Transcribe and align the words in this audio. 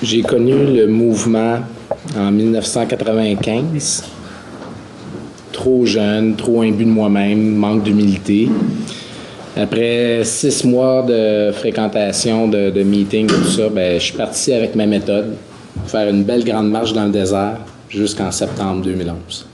J'ai 0.00 0.22
connu 0.22 0.52
le 0.76 0.86
mouvement 0.86 1.58
en 2.16 2.30
1995. 2.30 4.04
Trop 5.50 5.84
jeune, 5.84 6.36
trop 6.36 6.62
imbu 6.62 6.84
de 6.84 6.90
moi-même, 6.90 7.56
manque 7.56 7.82
d'humilité. 7.82 8.48
Après 9.56 10.22
six 10.22 10.64
mois 10.64 11.02
de 11.02 11.50
fréquentation, 11.52 12.46
de, 12.46 12.70
de 12.70 12.82
meetings, 12.84 13.26
tout 13.26 13.44
ça, 13.44 13.68
ben, 13.68 13.98
je 13.98 14.04
suis 14.04 14.16
parti 14.16 14.52
avec 14.52 14.76
ma 14.76 14.86
méthode, 14.86 15.34
faire 15.88 16.08
une 16.08 16.22
belle 16.22 16.44
grande 16.44 16.70
marche 16.70 16.92
dans 16.92 17.06
le 17.06 17.10
désert 17.10 17.58
jusqu'en 17.88 18.30
septembre 18.30 18.82
2011. 18.82 19.46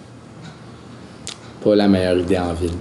Pas 1.63 1.75
la 1.75 1.89
meilleure 1.89 2.19
idée 2.19 2.39
en 2.39 2.53
ville. 2.53 2.77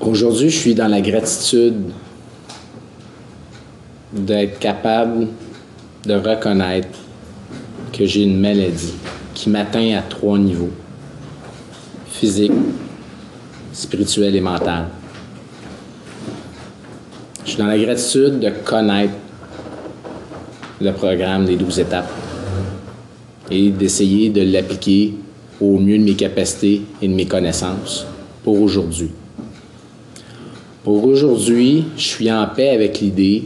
Aujourd'hui, 0.00 0.50
je 0.50 0.56
suis 0.56 0.74
dans 0.76 0.86
la 0.86 1.00
gratitude 1.00 1.90
d'être 4.14 4.58
capable 4.58 5.26
de 6.06 6.14
reconnaître 6.14 6.98
que 7.92 8.06
j'ai 8.06 8.22
une 8.22 8.40
maladie 8.40 8.94
qui 9.34 9.50
m'atteint 9.50 9.96
à 9.96 10.02
trois 10.02 10.38
niveaux 10.38 10.70
physique, 12.06 12.52
spirituel 13.72 14.36
et 14.36 14.40
mental. 14.40 14.86
Je 17.44 17.50
suis 17.50 17.58
dans 17.58 17.66
la 17.66 17.78
gratitude 17.78 18.38
de 18.38 18.50
connaître 18.64 19.14
le 20.80 20.92
programme 20.92 21.44
des 21.44 21.56
12 21.56 21.80
étapes 21.80 22.10
et 23.50 23.70
d'essayer 23.70 24.30
de 24.30 24.42
l'appliquer 24.42 25.14
au 25.60 25.78
mieux 25.78 25.98
de 25.98 26.04
mes 26.04 26.14
capacités 26.14 26.82
et 27.02 27.08
de 27.08 27.14
mes 27.14 27.26
connaissances 27.26 28.06
pour 28.42 28.60
aujourd'hui. 28.60 29.10
Pour 30.84 31.04
aujourd'hui, 31.04 31.84
je 31.96 32.02
suis 32.02 32.30
en 32.30 32.46
paix 32.46 32.70
avec 32.70 33.00
l'idée 33.00 33.44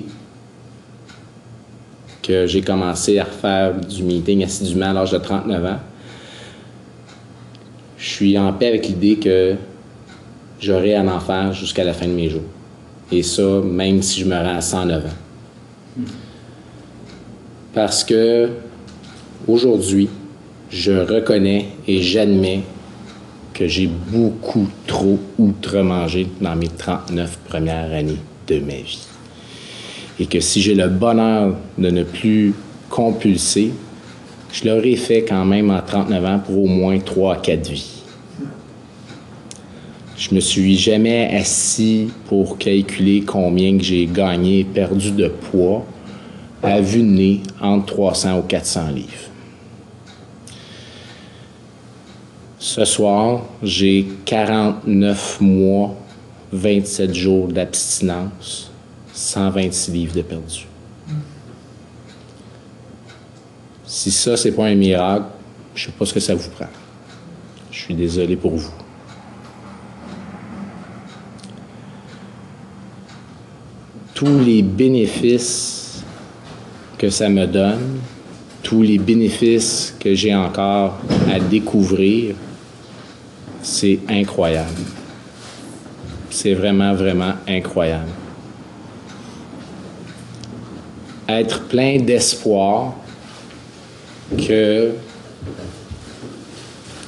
que 2.28 2.46
j'ai 2.46 2.60
commencé 2.60 3.18
à 3.18 3.24
refaire 3.24 3.74
du 3.74 4.02
meeting 4.02 4.44
assidûment 4.44 4.90
à 4.90 4.92
l'âge 4.92 5.12
de 5.12 5.18
39 5.18 5.64
ans. 5.64 5.78
Je 7.96 8.06
suis 8.06 8.38
en 8.38 8.52
paix 8.52 8.68
avec 8.68 8.86
l'idée 8.86 9.16
que 9.16 9.54
j'aurai 10.60 10.94
un 10.94 11.08
enfant 11.08 11.52
jusqu'à 11.52 11.84
la 11.84 11.94
fin 11.94 12.06
de 12.06 12.12
mes 12.12 12.28
jours. 12.28 12.42
Et 13.10 13.22
ça, 13.22 13.60
même 13.64 14.02
si 14.02 14.20
je 14.20 14.26
me 14.26 14.34
rends 14.34 14.56
à 14.56 14.60
109 14.60 15.06
ans. 15.06 16.04
Parce 17.72 18.04
que 18.04 18.50
aujourd'hui, 19.46 20.10
je 20.68 20.92
reconnais 20.92 21.68
et 21.86 22.02
j'admets 22.02 22.60
que 23.54 23.66
j'ai 23.66 23.86
beaucoup 23.86 24.68
trop 24.86 25.18
outre-mangé 25.38 26.26
dans 26.42 26.54
mes 26.54 26.68
39 26.68 27.38
premières 27.48 27.90
années 27.90 28.18
de 28.46 28.60
ma 28.60 28.74
vie. 28.74 29.08
Et 30.20 30.26
que 30.26 30.40
si 30.40 30.60
j'ai 30.60 30.74
le 30.74 30.88
bonheur 30.88 31.54
de 31.76 31.90
ne 31.90 32.02
plus 32.02 32.54
compulser, 32.90 33.72
je 34.52 34.68
l'aurais 34.68 34.96
fait 34.96 35.24
quand 35.24 35.44
même 35.44 35.70
en 35.70 35.80
39 35.80 36.24
ans 36.24 36.40
pour 36.44 36.64
au 36.64 36.66
moins 36.66 36.98
3 36.98 37.34
à 37.34 37.36
4 37.36 37.70
vies. 37.70 38.02
Je 40.16 40.34
me 40.34 40.40
suis 40.40 40.76
jamais 40.76 41.32
assis 41.36 42.08
pour 42.26 42.58
calculer 42.58 43.20
combien 43.20 43.78
que 43.78 43.84
j'ai 43.84 44.06
gagné, 44.06 44.64
perdu 44.64 45.12
de 45.12 45.28
poids 45.28 45.86
à 46.62 46.80
vue 46.80 47.02
de 47.02 47.06
nez 47.06 47.40
entre 47.60 47.86
300 47.94 48.38
ou 48.38 48.42
400 48.42 48.88
livres. 48.88 49.28
Ce 52.58 52.84
soir, 52.84 53.44
j'ai 53.62 54.08
49 54.24 55.40
mois, 55.40 55.94
27 56.52 57.14
jours 57.14 57.46
d'abstinence, 57.46 58.67
126 59.18 59.90
livres 59.90 60.14
de 60.14 60.22
perdu. 60.22 60.66
Si 63.84 64.12
ça, 64.12 64.36
c'est 64.36 64.52
pas 64.52 64.66
un 64.66 64.76
miracle, 64.76 65.24
je 65.74 65.86
sais 65.86 65.90
pas 65.90 66.06
ce 66.06 66.14
que 66.14 66.20
ça 66.20 66.34
vous 66.36 66.48
prend. 66.50 66.68
Je 67.72 67.80
suis 67.80 67.94
désolé 67.94 68.36
pour 68.36 68.54
vous. 68.54 68.72
Tous 74.14 74.38
les 74.38 74.62
bénéfices 74.62 76.04
que 76.96 77.10
ça 77.10 77.28
me 77.28 77.46
donne, 77.46 77.98
tous 78.62 78.82
les 78.82 78.98
bénéfices 78.98 79.96
que 79.98 80.14
j'ai 80.14 80.34
encore 80.34 80.98
à 81.28 81.40
découvrir, 81.40 82.36
c'est 83.62 83.98
incroyable. 84.08 84.84
C'est 86.30 86.54
vraiment, 86.54 86.94
vraiment 86.94 87.32
incroyable. 87.48 88.10
Être 91.28 91.64
plein 91.64 91.98
d'espoir 91.98 92.94
que 94.36 94.92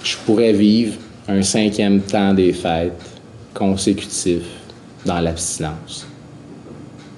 je 0.05 0.17
pourrais 0.27 0.53
vivre 0.53 0.99
un 1.27 1.43
cinquième 1.43 2.03
temps 2.03 2.35
des 2.35 2.53
fêtes 2.53 3.01
consécutif 3.55 4.43
dans 5.07 5.21
l'abstinence. 5.21 6.07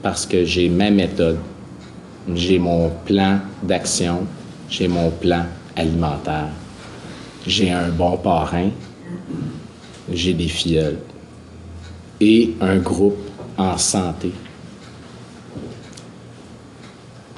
Parce 0.01 0.27
que 0.27 0.45
j'ai 0.45 0.69
ma 0.69 0.91
méthode, 0.91 1.39
j'ai 2.35 2.59
mon 2.61 2.91
plan 3.05 3.41
d'action, 3.63 4.27
j'ai 4.69 4.87
mon 4.87 5.11
plan 5.11 5.47
alimentaire, 5.75 6.51
j'ai 7.47 7.71
un 7.71 7.89
bon 7.89 8.17
parrain, 8.17 8.71
j'ai 10.13 10.35
des 10.35 10.49
filleuls 10.49 10.99
et 12.21 12.55
un 12.61 12.77
groupe 12.77 13.19
en 13.57 13.77
santé. 13.77 14.33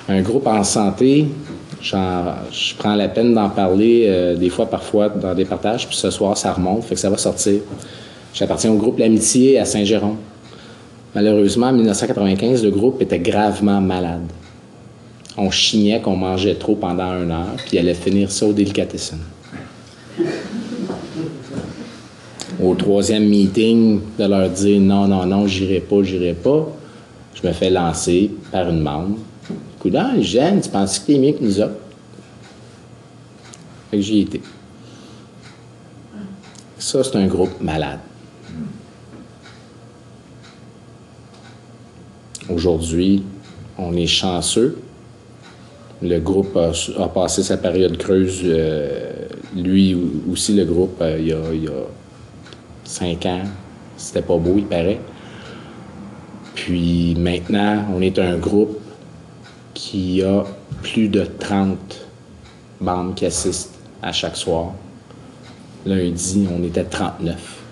Un 0.09 0.21
groupe 0.23 0.47
en 0.47 0.63
santé, 0.65 1.27
je 1.81 2.75
prends 2.77 2.95
la 2.95 3.09
peine 3.09 3.35
d'en 3.35 3.49
parler 3.49 4.05
euh, 4.07 4.37
des 4.37 4.51
fois, 4.51 4.67
parfois, 4.67 5.09
dans 5.09 5.35
des 5.35 5.45
partages, 5.45 5.87
puis 5.87 5.97
ce 5.97 6.11
soir, 6.11 6.37
ça 6.37 6.53
remonte, 6.53 6.85
fait 6.85 6.95
que 6.95 7.01
ça 7.01 7.11
va 7.11 7.17
sortir. 7.17 7.61
J'appartiens 8.35 8.73
au 8.73 8.77
groupe 8.77 8.99
L'Amitié 8.99 9.59
à 9.59 9.65
Saint-Jérôme. 9.65 10.17
Malheureusement, 11.15 11.69
en 11.69 11.73
1995, 11.73 12.65
le 12.65 12.71
groupe 12.71 13.01
était 13.01 13.19
gravement 13.19 13.81
malade. 13.81 14.27
On 15.37 15.51
chignait 15.51 16.01
qu'on 16.01 16.17
mangeait 16.17 16.55
trop 16.55 16.75
pendant 16.75 17.13
une 17.23 17.31
heure, 17.31 17.55
puis 17.57 17.71
il 17.75 17.79
allait 17.79 17.95
finir 17.95 18.31
ça 18.31 18.47
au 18.47 18.53
délicatessen 18.53 19.19
au 22.63 22.75
troisième 22.75 23.29
meeting 23.29 24.01
de 24.19 24.25
leur 24.25 24.49
dire 24.49 24.81
non, 24.81 25.07
non, 25.07 25.27
non, 25.27 25.47
j'irai 25.47 25.81
pas, 25.81 26.03
j'irai 26.03 26.35
pas, 26.35 26.69
je 27.35 27.47
me 27.47 27.53
fais 27.53 27.71
lancer 27.71 28.31
par 28.51 28.69
une 28.69 28.81
membre. 28.81 29.17
Coudon, 29.85 30.23
jeune, 30.23 30.63
tu 30.63 30.71
penses 30.71 30.99
que 30.99 31.09
t'es 31.09 31.19
mieux 31.19 31.33
que 31.33 31.45
nous 31.45 31.61
autres? 31.61 31.77
Fait 33.91 33.99
que 33.99 34.03
j'y 34.03 34.21
étais. 34.21 34.41
Ça, 36.79 37.05
c'est 37.05 37.17
un 37.17 37.27
groupe 37.27 37.61
malade. 37.61 37.99
Aujourd'hui, 42.49 43.25
on 43.77 43.95
est 43.95 44.07
chanceux. 44.07 44.79
Le 46.01 46.19
groupe 46.19 46.57
a, 46.57 47.09
passé 47.09 47.43
sa 47.43 47.59
période 47.59 47.99
creuse. 47.99 48.41
Euh, 48.43 49.27
lui 49.55 49.95
aussi, 50.33 50.55
le 50.55 50.65
groupe, 50.65 50.97
euh, 51.03 51.19
il, 51.21 51.31
a, 51.35 51.53
il, 51.53 51.69
a, 51.69 51.85
cinq 52.85 53.27
ans. 53.27 53.43
C'était 53.99 54.23
pas 54.23 54.39
beau, 54.39 54.55
il 54.57 54.65
paraît. 54.65 55.01
Puis 56.55 57.15
maintenant, 57.19 57.85
on 57.95 58.01
est 58.01 58.19
un 58.19 58.39
groupe 58.39 58.81
qui 59.75 60.23
a 60.23 60.45
plus 60.83 61.09
de 61.09 61.25
30 61.25 62.07
membres 62.81 63.15
qui 63.15 63.27
assistent 63.27 63.79
à 64.03 64.13
chaque 64.13 64.37
soir. 64.37 64.73
Lundi, 65.85 66.47
on 66.51 66.63
était 66.63 66.85
39. 66.85 67.63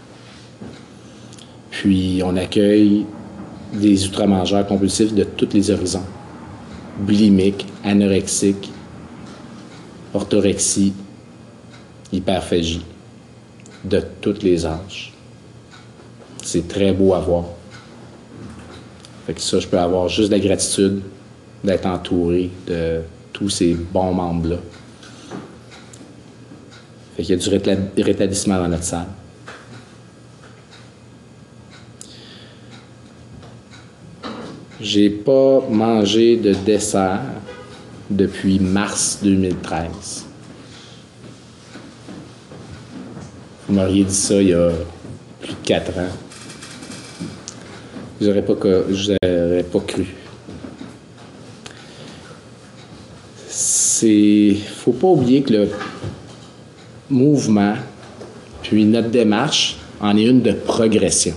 Puis 1.71 2.21
on 2.25 2.37
accueille 2.37 3.07
des 3.73 4.07
outre-mangeurs 4.07 4.67
compulsifs 4.67 5.15
de 5.15 5.25
tous 5.25 5.49
les 5.55 5.71
horizons. 5.71 6.05
Bulimiques, 6.99 7.67
anorexiques, 7.85 8.71
orthorexie, 10.13 10.93
hyperphagie 12.13 12.85
de 13.85 14.03
tous 14.21 14.43
les 14.43 14.67
âges. 14.67 15.13
C'est 16.43 16.69
très 16.69 16.93
beau 16.93 17.15
à 17.15 17.21
voir. 17.21 17.45
Fait 19.27 19.35
que 19.35 19.41
ça, 19.41 19.59
je 19.61 19.67
peux 19.67 19.79
avoir 19.79 20.09
juste 20.09 20.31
la 20.31 20.39
gratitude 20.39 21.03
d'être 21.65 21.87
entouré 21.87 22.51
de 22.67 23.01
tous 23.33 23.49
ces 23.49 23.75
bons 23.75 24.13
membres-là. 24.13 24.57
Fait 27.17 27.23
qu'il 27.23 27.39
y 27.39 27.39
a 27.39 27.77
du 27.77 28.03
rétablissement 28.03 28.59
dans 28.59 28.69
notre 28.69 28.85
salle. 28.85 29.07
J'ai 34.81 35.11
pas 35.11 35.61
mangé 35.71 36.37
de 36.37 36.55
dessert 36.55 37.21
depuis 38.11 38.59
mars 38.59 39.21
2013. 39.23 40.27
Vous 43.69 43.75
m'auriez 43.75 44.05
dit 44.05 44.15
ça 44.15 44.43
il 44.43 44.49
y 44.49 44.55
a 44.55 44.71
plus 45.41 45.53
de 45.53 45.57
quatre 45.65 45.97
ans. 45.99 46.11
n'aurez 48.21 48.43
pas, 48.43 48.55
pas 48.55 49.81
cru. 49.87 50.07
C'est. 54.03 54.57
faut 54.79 54.91
pas 54.91 55.07
oublier 55.07 55.43
que 55.43 55.53
le 55.53 55.69
mouvement, 57.09 57.75
puis 58.61 58.85
notre 58.85 59.11
démarche, 59.11 59.77
en 60.01 60.17
est 60.17 60.25
une 60.25 60.43
de 60.43 60.51
progression 60.51 61.35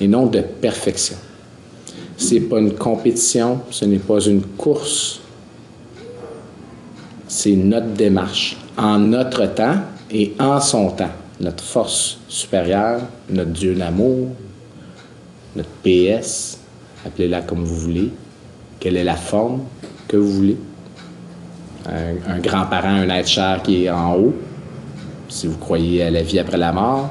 et 0.00 0.08
non 0.08 0.26
de 0.26 0.40
perfection. 0.40 1.14
Ce 2.16 2.34
n'est 2.34 2.40
pas 2.40 2.58
une 2.58 2.74
compétition, 2.74 3.60
ce 3.70 3.84
n'est 3.84 4.00
pas 4.00 4.18
une 4.18 4.42
course. 4.42 5.20
C'est 7.28 7.54
notre 7.54 7.92
démarche, 7.92 8.56
en 8.76 8.98
notre 8.98 9.46
temps 9.54 9.76
et 10.10 10.32
en 10.40 10.60
son 10.60 10.90
temps. 10.90 11.12
Notre 11.38 11.62
force 11.62 12.18
supérieure, 12.26 13.00
notre 13.30 13.52
Dieu 13.52 13.76
d'amour, 13.76 14.26
notre 15.54 15.70
PS, 15.84 16.58
appelez-la 17.06 17.42
comme 17.42 17.62
vous 17.62 17.76
voulez, 17.76 18.10
quelle 18.80 18.96
est 18.96 19.04
la 19.04 19.14
forme 19.14 19.60
que 20.08 20.16
vous 20.16 20.32
voulez. 20.32 20.56
Un, 21.88 22.38
grand-parent, 22.38 22.88
un 22.88 23.08
être 23.08 23.28
cher 23.28 23.60
qui 23.62 23.84
est 23.84 23.90
en 23.90 24.14
haut, 24.14 24.34
si 25.28 25.46
vous 25.46 25.58
croyez 25.58 26.02
à 26.02 26.10
la 26.10 26.22
vie 26.22 26.38
après 26.38 26.56
la 26.56 26.72
mort, 26.72 27.10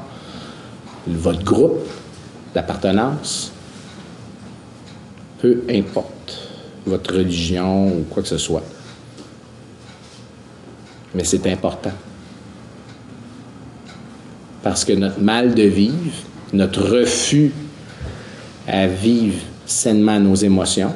votre 1.06 1.42
groupe 1.42 1.86
d'appartenance, 2.54 3.52
peu 5.40 5.62
importe 5.68 6.48
votre 6.86 7.16
religion 7.16 7.88
ou 7.88 8.06
quoi 8.08 8.22
que 8.22 8.28
ce 8.28 8.38
soit. 8.38 8.62
Mais 11.14 11.24
c'est 11.24 11.46
important. 11.48 11.92
Parce 14.62 14.84
que 14.84 14.92
notre 14.92 15.20
mal 15.20 15.54
de 15.54 15.64
vivre, 15.64 16.14
notre 16.52 16.82
refus 16.82 17.52
à 18.66 18.86
vivre 18.86 19.40
sainement 19.66 20.18
nos 20.20 20.34
émotions, 20.34 20.94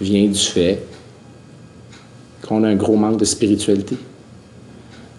vient 0.00 0.26
du 0.26 0.38
fait 0.38 0.82
qu'on 2.46 2.64
a 2.64 2.68
un 2.68 2.76
gros 2.76 2.96
manque 2.96 3.18
de 3.18 3.24
spiritualité, 3.24 3.96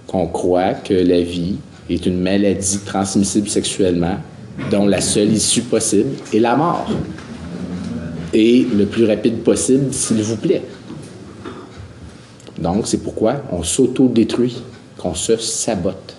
qu'on 0.07 0.27
croit 0.27 0.73
que 0.73 0.93
la 0.93 1.21
vie 1.21 1.57
est 1.89 2.05
une 2.05 2.19
maladie 2.19 2.79
transmissible 2.85 3.49
sexuellement 3.49 4.17
dont 4.71 4.85
la 4.85 5.01
seule 5.01 5.31
issue 5.31 5.61
possible 5.61 6.11
est 6.33 6.39
la 6.39 6.55
mort. 6.55 6.89
Et 8.33 8.65
le 8.75 8.85
plus 8.85 9.05
rapide 9.05 9.43
possible, 9.43 9.93
s'il 9.93 10.21
vous 10.21 10.35
plaît. 10.35 10.63
Donc, 12.57 12.87
c'est 12.87 12.97
pourquoi 12.97 13.43
on 13.51 13.63
s'auto-détruit, 13.63 14.61
qu'on 14.97 15.13
se 15.13 15.37
sabote. 15.37 16.15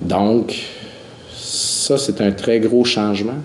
Donc, 0.00 0.56
ça, 1.36 1.98
c'est 1.98 2.20
un 2.20 2.32
très 2.32 2.58
gros 2.58 2.84
changement. 2.84 3.36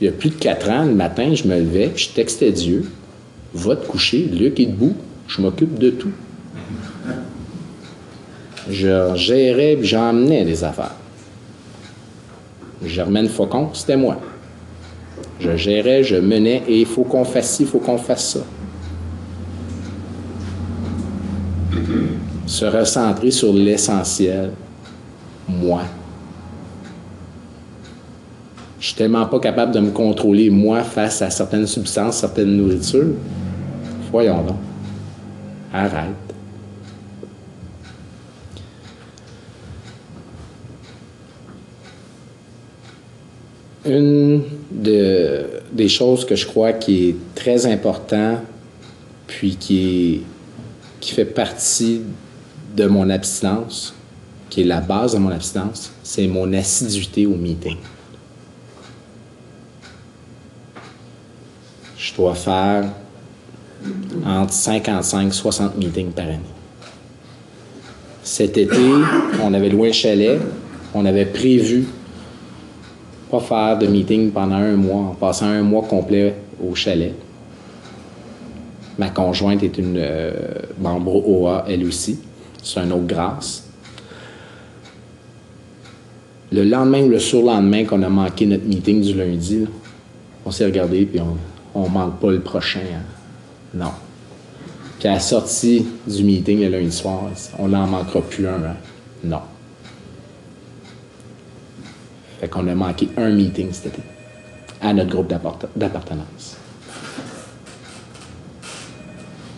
Il 0.00 0.04
y 0.04 0.08
a 0.08 0.12
plus 0.12 0.30
de 0.30 0.36
quatre 0.36 0.70
ans, 0.70 0.84
le 0.84 0.94
matin, 0.94 1.34
je 1.34 1.44
me 1.44 1.58
levais, 1.58 1.92
je 1.96 2.10
textais 2.10 2.52
Dieu, 2.52 2.84
va 3.52 3.74
te 3.74 3.86
coucher, 3.86 4.28
Luc 4.32 4.60
est 4.60 4.66
debout, 4.66 4.94
je 5.26 5.40
m'occupe 5.40 5.78
de 5.78 5.90
tout. 5.90 6.12
Je 8.70 9.14
gérais 9.16 9.76
puis 9.76 9.88
j'emmenais 9.88 10.44
des 10.44 10.62
affaires. 10.62 10.94
Germaine 12.84 13.28
Faucon, 13.28 13.70
c'était 13.72 13.96
moi. 13.96 14.20
Je 15.40 15.56
gérais, 15.56 16.04
je 16.04 16.16
menais 16.16 16.62
et 16.68 16.80
il 16.80 16.86
faut 16.86 17.04
qu'on 17.04 17.24
fasse 17.24 17.56
ci, 17.56 17.62
il 17.62 17.68
faut 17.68 17.78
qu'on 17.78 17.98
fasse 17.98 18.34
ça. 18.34 18.40
Se 22.46 22.64
recentrer 22.64 23.30
sur 23.30 23.52
l'essentiel, 23.52 24.52
moi. 25.48 25.82
Je 28.80 28.86
suis 28.86 28.94
tellement 28.94 29.26
pas 29.26 29.40
capable 29.40 29.72
de 29.72 29.80
me 29.80 29.90
contrôler, 29.90 30.50
moi, 30.50 30.82
face 30.82 31.20
à 31.22 31.30
certaines 31.30 31.66
substances, 31.66 32.18
certaines 32.18 32.56
nourritures. 32.56 33.14
Voyons 34.10 34.42
donc. 34.44 34.56
Arrête. 35.72 36.14
Une 43.84 44.42
des 44.70 45.88
choses 45.88 46.24
que 46.24 46.36
je 46.36 46.46
crois 46.46 46.72
qui 46.72 47.08
est 47.08 47.16
très 47.34 47.66
important, 47.66 48.36
puis 49.26 49.56
qui, 49.56 50.22
qui 51.00 51.14
fait 51.14 51.24
partie 51.24 52.02
de 52.76 52.86
mon 52.86 53.10
abstinence, 53.10 53.94
qui 54.50 54.60
est 54.60 54.64
la 54.64 54.80
base 54.80 55.14
de 55.14 55.18
mon 55.18 55.30
abstinence, 55.30 55.90
c'est 56.02 56.26
mon 56.26 56.52
assiduité 56.52 57.26
au 57.26 57.34
meeting. 57.34 57.76
Je 61.98 62.14
dois 62.14 62.34
faire 62.34 62.84
entre 64.24 64.52
55 64.52 65.28
et 65.28 65.30
60 65.32 65.76
meetings 65.76 66.12
par 66.12 66.26
année. 66.26 66.38
Cet 68.22 68.56
été, 68.56 68.78
on 69.42 69.52
avait 69.52 69.68
loué 69.68 69.88
un 69.88 69.92
chalet, 69.92 70.38
on 70.94 71.04
avait 71.04 71.26
prévu 71.26 71.86
pas 73.30 73.40
faire 73.40 73.78
de 73.78 73.86
meeting 73.86 74.30
pendant 74.30 74.56
un 74.56 74.76
mois, 74.76 75.10
en 75.10 75.14
passant 75.14 75.46
un 75.46 75.62
mois 75.62 75.82
complet 75.82 76.34
au 76.64 76.74
chalet. 76.74 77.14
Ma 78.96 79.10
conjointe 79.10 79.62
est 79.62 79.76
une 79.76 79.96
euh, 79.98 80.32
OA, 80.82 81.64
elle 81.68 81.84
aussi. 81.84 82.18
C'est 82.62 82.80
un 82.80 82.90
autre 82.90 83.06
grâce. 83.06 83.68
Le 86.50 86.64
lendemain 86.64 87.02
ou 87.02 87.08
le 87.08 87.18
surlendemain 87.18 87.84
qu'on 87.84 88.02
a 88.02 88.08
manqué 88.08 88.46
notre 88.46 88.64
meeting 88.64 89.02
du 89.02 89.14
lundi, 89.14 89.66
on 90.46 90.50
s'est 90.50 90.64
regardé 90.64 91.04
puis 91.04 91.20
on 91.20 91.36
ne 91.74 91.88
manque 91.88 92.18
pas 92.18 92.30
le 92.30 92.40
prochain. 92.40 92.80
Hein. 92.80 93.02
Non. 93.74 93.92
Puis 94.98 95.08
à 95.08 95.14
la 95.14 95.20
sortie 95.20 95.86
du 96.06 96.24
meeting 96.24 96.60
le 96.62 96.68
lundi 96.68 96.92
soir, 96.92 97.24
on 97.58 97.68
n'en 97.68 97.86
manquera 97.86 98.20
plus 98.20 98.46
un. 98.46 98.54
Hein. 98.54 98.76
Non. 99.24 99.42
Fait 102.40 102.48
qu'on 102.48 102.66
a 102.68 102.74
manqué 102.74 103.08
un 103.16 103.30
meeting 103.30 103.72
cet 103.72 103.86
été 103.86 104.02
à 104.80 104.92
notre 104.92 105.10
groupe 105.10 105.28
d'appartenance. 105.76 106.56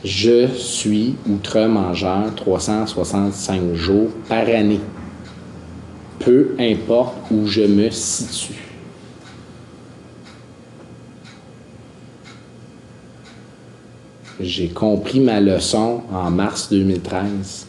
Je 0.03 0.47
suis 0.47 1.17
outre-mangeur 1.29 2.35
365 2.35 3.75
jours 3.75 4.09
par 4.29 4.49
année. 4.49 4.81
Peu 6.19 6.55
importe 6.59 7.17
où 7.31 7.47
je 7.47 7.63
me 7.63 7.91
situe. 7.91 8.70
J'ai 14.43 14.69
compris 14.69 15.21
ma 15.21 15.39
leçon 15.39 16.01
en 16.13 16.31
mars 16.31 16.69
2013. 16.71 17.67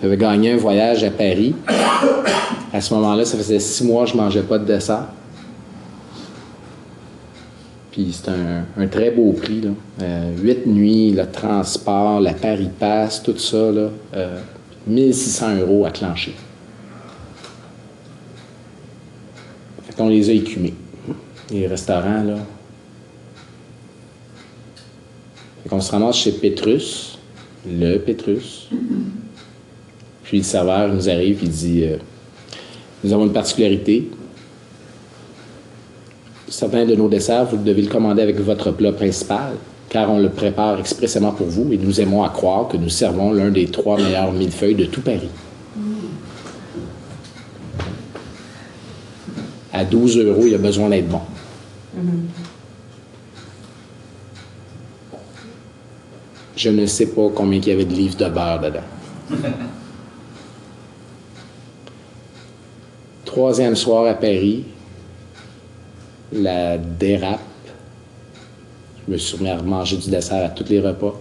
J'avais 0.00 0.16
gagné 0.16 0.52
un 0.52 0.56
voyage 0.56 1.02
à 1.02 1.10
Paris. 1.10 1.54
À 2.72 2.80
ce 2.80 2.94
moment-là, 2.94 3.24
ça 3.24 3.36
faisait 3.36 3.58
six 3.58 3.82
mois 3.82 4.04
que 4.04 4.10
je 4.10 4.16
ne 4.16 4.20
mangeais 4.20 4.42
pas 4.42 4.58
de 4.58 4.64
dessert. 4.64 5.06
Puis 7.90 8.12
c'était 8.12 8.30
un, 8.78 8.86
très 8.86 9.10
beau 9.10 9.32
prix. 9.32 9.62
Là. 9.62 9.70
Euh, 10.00 10.36
huit 10.40 10.66
nuits, 10.66 11.10
le 11.10 11.28
transport, 11.28 12.20
la 12.20 12.34
Paris 12.34 12.70
Pass, 12.78 13.20
tout 13.20 13.36
ça. 13.36 13.72
Là, 13.72 13.88
1600 14.86 15.46
euh, 15.48 15.60
euros 15.62 15.84
à 15.84 15.90
clencher. 15.90 16.36
Fait 19.86 19.96
qu'on 19.96 20.08
les 20.08 20.30
a 20.30 20.32
écumés. 20.32 20.74
Les 21.50 21.66
restaurants, 21.66 22.22
là. 22.22 22.36
Qu'on 25.68 25.80
se 25.80 25.92
ramasse 25.92 26.16
chez 26.16 26.32
Petrus, 26.32 27.18
le 27.68 27.98
Petrus. 27.98 28.68
Puis 30.22 30.38
le 30.38 30.44
serveur 30.44 30.92
nous 30.92 31.08
arrive 31.08 31.44
et 31.44 31.48
dit 31.48 31.84
euh, 31.84 31.96
Nous 33.04 33.12
avons 33.12 33.26
une 33.26 33.32
particularité. 33.32 34.10
Certains 36.48 36.86
de 36.86 36.94
nos 36.94 37.08
desserts, 37.08 37.46
vous 37.46 37.58
devez 37.58 37.82
le 37.82 37.88
commander 37.88 38.22
avec 38.22 38.40
votre 38.40 38.70
plat 38.72 38.92
principal, 38.92 39.52
car 39.88 40.10
on 40.10 40.18
le 40.18 40.30
prépare 40.30 40.80
expressément 40.80 41.32
pour 41.32 41.46
vous 41.46 41.72
et 41.72 41.78
nous 41.78 42.00
aimons 42.00 42.24
à 42.24 42.28
croire 42.30 42.68
que 42.68 42.76
nous 42.76 42.88
servons 42.88 43.32
l'un 43.32 43.50
des 43.50 43.66
trois 43.66 43.96
meilleurs 43.98 44.32
millefeuilles 44.32 44.74
de 44.74 44.86
tout 44.86 45.02
Paris. 45.02 45.28
À 49.72 49.84
12 49.84 50.18
euros, 50.18 50.44
il 50.46 50.54
a 50.54 50.58
besoin 50.58 50.88
d'être 50.88 51.08
bon. 51.08 51.20
Je 56.60 56.68
ne 56.68 56.84
sais 56.84 57.06
pas 57.06 57.30
combien 57.34 57.58
il 57.58 57.68
y 57.68 57.70
avait 57.70 57.86
de 57.86 57.94
livres 57.94 58.18
de 58.18 58.28
beurre 58.28 58.60
dedans. 58.60 58.80
Troisième 63.24 63.74
soir 63.74 64.04
à 64.04 64.12
Paris, 64.12 64.64
la 66.30 66.76
dérape. 66.76 67.40
Je 69.06 69.12
me 69.12 69.16
suis 69.16 69.38
remis 69.38 69.48
à 69.48 69.62
manger 69.62 69.96
du 69.96 70.10
dessert 70.10 70.44
à 70.44 70.50
tous 70.50 70.68
les 70.68 70.80
repas. 70.80 71.18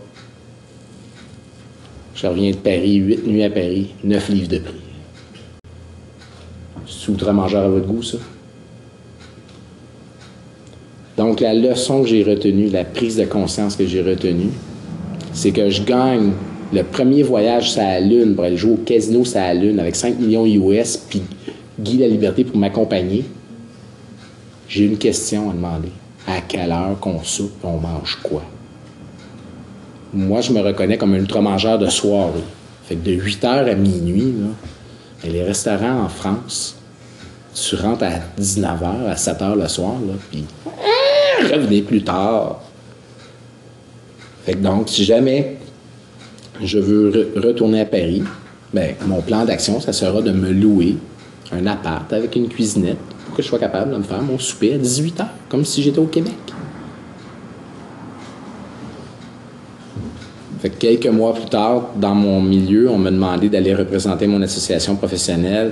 Je 2.16 2.28
reviens 2.28 2.52
de 2.52 2.58
Paris, 2.58 2.96
huit 2.96 3.26
nuits 3.26 3.46
à 3.46 3.50
Paris, 3.50 3.92
neuf 4.04 4.28
livres 4.28 4.50
de 4.50 4.60
prix. 4.60 4.82
C'est 6.86 7.12
outre-mangeur 7.12 7.64
à 7.64 7.70
votre 7.70 7.88
goût, 7.88 8.04
ça? 8.04 8.18
Donc, 11.16 11.40
la 11.40 11.54
leçon 11.54 12.02
que 12.02 12.10
j'ai 12.10 12.24
retenue, 12.26 12.68
la 12.68 12.84
prise 12.84 13.16
de 13.16 13.24
conscience 13.24 13.78
que 13.78 13.88
j'ai 13.88 14.02
retenue, 14.02 14.52
c'est 15.40 15.52
que 15.52 15.70
je 15.70 15.84
gagne 15.84 16.34
le 16.74 16.84
premier 16.84 17.24
voyage 17.24 17.72
sur 17.72 17.82
la 17.82 18.02
Lune 18.02 18.36
pour 18.36 18.44
aller 18.44 18.58
jouer 18.58 18.74
au 18.74 18.84
casino 18.84 19.24
sur 19.24 19.40
la 19.40 19.54
Lune 19.54 19.80
avec 19.80 19.96
5 19.96 20.20
millions 20.20 20.46
US, 20.46 20.98
puis 20.98 21.24
Guy 21.80 21.98
La 21.98 22.10
Liberté 22.10 22.44
pour 22.44 22.58
m'accompagner. 22.58 23.24
J'ai 24.68 24.84
une 24.84 24.98
question 24.98 25.50
à 25.50 25.54
demander. 25.54 25.92
À 26.28 26.42
quelle 26.42 26.74
heure 26.74 27.00
qu'on 27.00 27.24
soupe 27.24 27.54
on 27.64 27.78
mange 27.78 28.20
quoi? 28.22 28.44
Moi, 30.14 30.42
je 30.42 30.52
me 30.52 30.60
reconnais 30.60 30.98
comme 30.98 31.14
un 31.14 31.20
ultra-mangeur 31.20 31.80
de 31.80 31.88
soirée. 31.88 32.44
Fait 32.84 32.96
que 32.96 33.06
de 33.06 33.14
8 33.14 33.44
h 33.46 33.72
à 33.72 33.76
minuit, 33.76 34.34
les 35.24 35.44
restaurants 35.44 36.04
en 36.04 36.10
France, 36.10 36.76
tu 37.54 37.78
rentres 37.78 38.04
à 38.04 38.20
19 38.38 38.82
h, 38.82 39.10
à 39.10 39.16
7 39.16 39.38
h 39.38 39.56
le 39.56 39.68
soir, 39.70 39.96
puis 40.30 40.44
revenez 41.50 41.82
plus 41.82 42.04
tard. 42.04 42.60
Fait 44.46 44.54
que 44.54 44.60
donc, 44.60 44.90
si 44.90 45.04
jamais 45.04 45.58
je 46.64 46.80
veux 46.80 47.32
retourner 47.36 47.82
à 47.82 47.86
Paris, 47.86 48.24
ben, 48.74 48.96
mon 49.06 49.22
plan 49.22 49.46
d'action, 49.46 49.80
ça 49.80 49.94
sera 49.94 50.22
de 50.22 50.32
me 50.32 50.52
louer 50.52 50.98
un 51.52 51.66
appart 51.66 52.12
avec 52.14 52.36
une 52.36 52.48
cuisinette 52.48 52.98
pour 53.26 53.36
que 53.36 53.42
je 53.42 53.48
sois 53.48 53.60
capable 53.60 53.92
de 53.92 53.98
me 53.98 54.04
faire 54.04 54.22
mon 54.22 54.38
souper 54.38 54.74
à 54.74 54.78
18 54.78 55.20
h, 55.20 55.26
comme 55.50 55.66
si 55.66 55.82
j'étais 55.82 56.00
au 56.00 56.06
Québec. 56.06 56.34
Fait 60.62 60.70
que 60.70 60.76
quelques 60.76 61.08
mois 61.08 61.34
plus 61.34 61.46
tard, 61.46 61.92
dans 61.96 62.14
mon 62.14 62.42
milieu, 62.42 62.90
on 62.90 62.98
m'a 62.98 63.12
demandé 63.12 63.48
d'aller 63.48 63.74
représenter 63.74 64.28
mon 64.28 64.42
association 64.42 64.96
professionnelle 64.98 65.72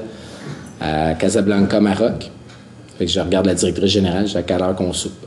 à 0.80 1.14
Casablanca, 1.16 1.82
Maroc. 1.82 2.32
Je 3.00 3.20
regarde 3.20 3.46
la 3.46 3.54
directrice 3.54 3.92
générale, 3.92 4.28
j'ai 4.28 4.38
à 4.38 4.44
quelle 4.44 4.62
heure 4.62 4.76
qu'on 4.76 4.94
soupe. 4.94 5.27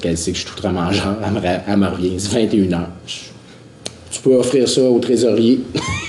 Qu'elle 0.00 0.18
sait 0.18 0.32
que 0.32 0.38
je 0.38 0.46
suis 0.46 0.54
tout 0.54 0.68
mangeur, 0.68 1.16
elle 1.24 1.76
me, 1.78 1.88
elle 1.88 2.20
c'est 2.20 2.32
21 2.32 2.72
heures. 2.72 2.88
Tu 4.10 4.20
peux 4.20 4.34
offrir 4.34 4.68
ça 4.68 4.82
au 4.82 4.98
trésorier 4.98 5.60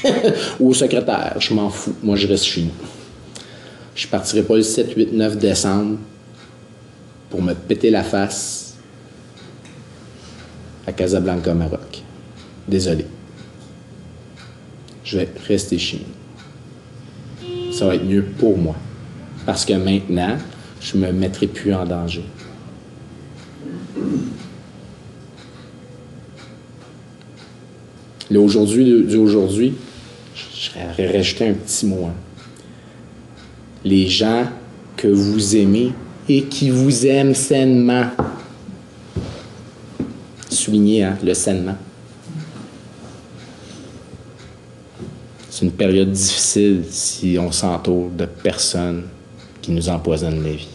ou 0.59 0.69
au 0.69 0.73
secrétaire, 0.73 1.35
je 1.39 1.53
m'en 1.53 1.69
fous. 1.69 1.95
Moi, 2.03 2.15
je 2.15 2.27
reste 2.27 2.45
chez 2.45 2.61
nous. 2.61 2.71
Je 3.95 4.07
partirai 4.07 4.43
pas 4.43 4.55
le 4.55 4.61
7, 4.61 4.93
8, 4.95 5.13
9 5.13 5.37
décembre 5.37 5.97
pour 7.29 7.41
me 7.41 7.53
péter 7.53 7.89
la 7.89 8.03
face 8.03 8.75
à 10.85 10.91
Casablanca, 10.93 11.53
Maroc. 11.53 12.03
Désolé. 12.67 13.05
Je 15.03 15.17
vais 15.17 15.29
rester 15.47 15.77
chez 15.77 15.99
nous. 15.99 17.73
Ça 17.73 17.87
va 17.87 17.95
être 17.95 18.05
mieux 18.05 18.23
pour 18.23 18.57
moi. 18.57 18.75
Parce 19.45 19.65
que 19.65 19.73
maintenant, 19.73 20.37
je 20.81 20.97
me 20.97 21.11
mettrai 21.11 21.47
plus 21.47 21.73
en 21.73 21.85
danger. 21.85 22.23
Là, 28.29 28.41
aujourd'hui, 28.41 29.03
du 29.05 29.15
aujourd'hui, 29.15 29.73
je 30.35 30.69
vais 30.97 31.17
rajouter 31.17 31.47
un 31.47 31.53
petit 31.53 31.85
mot. 31.85 32.05
Hein. 32.07 32.13
Les 33.85 34.07
gens 34.07 34.45
que 34.97 35.07
vous 35.07 35.55
aimez 35.55 35.93
et 36.27 36.43
qui 36.43 36.69
vous 36.69 37.05
aiment 37.05 37.35
sainement. 37.35 38.07
Soulignez 40.49 41.03
hein, 41.03 41.17
le 41.23 41.33
sainement. 41.33 41.77
C'est 45.49 45.65
une 45.65 45.71
période 45.71 46.11
difficile 46.11 46.83
si 46.89 47.37
on 47.39 47.51
s'entoure 47.51 48.09
de 48.09 48.25
personnes 48.25 49.03
qui 49.61 49.71
nous 49.71 49.87
empoisonnent 49.87 50.43
la 50.43 50.51
vie. 50.51 50.67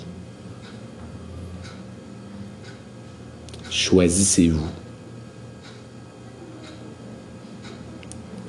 Choisissez-vous. 3.71 4.82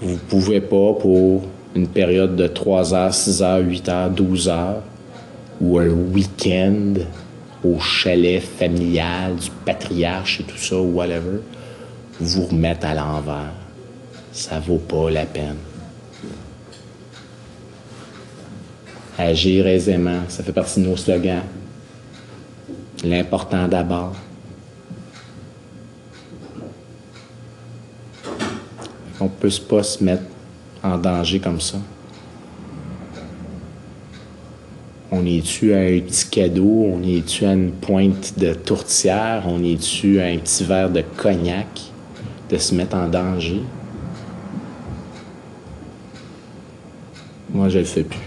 Vous 0.03 0.17
pouvez 0.17 0.59
pas 0.59 0.93
pour 0.99 1.43
une 1.73 1.87
période 1.87 2.35
de 2.35 2.47
3 2.47 2.93
heures, 2.93 3.13
6 3.13 3.41
heures, 3.41 3.61
8 3.65 3.89
heures, 3.89 4.09
12 4.09 4.49
heures 4.49 4.83
ou 5.61 5.79
un 5.79 5.87
week-end 5.87 6.95
au 7.63 7.79
chalet 7.79 8.41
familial 8.41 9.37
du 9.37 9.49
patriarche 9.63 10.41
et 10.41 10.43
tout 10.43 10.57
ça, 10.57 10.75
whatever, 10.75 11.39
vous 12.19 12.47
remettre 12.47 12.85
à 12.85 12.93
l'envers. 12.93 13.53
Ça 14.33 14.59
vaut 14.59 14.77
pas 14.77 15.09
la 15.09 15.25
peine. 15.25 15.55
Agir 19.17 19.67
aisément, 19.67 20.19
ça 20.27 20.43
fait 20.43 20.51
partie 20.51 20.81
de 20.81 20.87
nos 20.87 20.97
slogans. 20.97 21.43
L'important 23.05 23.69
d'abord. 23.69 24.15
On 29.19 29.25
ne 29.25 29.29
peut 29.29 29.49
pas 29.69 29.83
se 29.83 30.03
mettre 30.03 30.23
en 30.81 30.97
danger 30.97 31.39
comme 31.39 31.61
ça. 31.61 31.77
On 35.11 35.25
est-tu 35.25 35.73
à 35.73 35.77
un 35.77 35.99
petit 35.99 36.27
cadeau? 36.27 36.87
On 36.91 37.03
est-tu 37.03 37.45
à 37.45 37.53
une 37.53 37.71
pointe 37.71 38.33
de 38.37 38.53
tourtière? 38.53 39.43
On 39.47 39.63
est-tu 39.63 40.19
à 40.19 40.25
un 40.25 40.37
petit 40.37 40.63
verre 40.63 40.89
de 40.89 41.03
cognac 41.15 41.67
de 42.49 42.57
se 42.57 42.73
mettre 42.73 42.95
en 42.95 43.07
danger? 43.07 43.61
Moi, 47.51 47.69
je 47.69 47.77
le 47.77 47.85
fais 47.85 48.03
plus. 48.03 48.19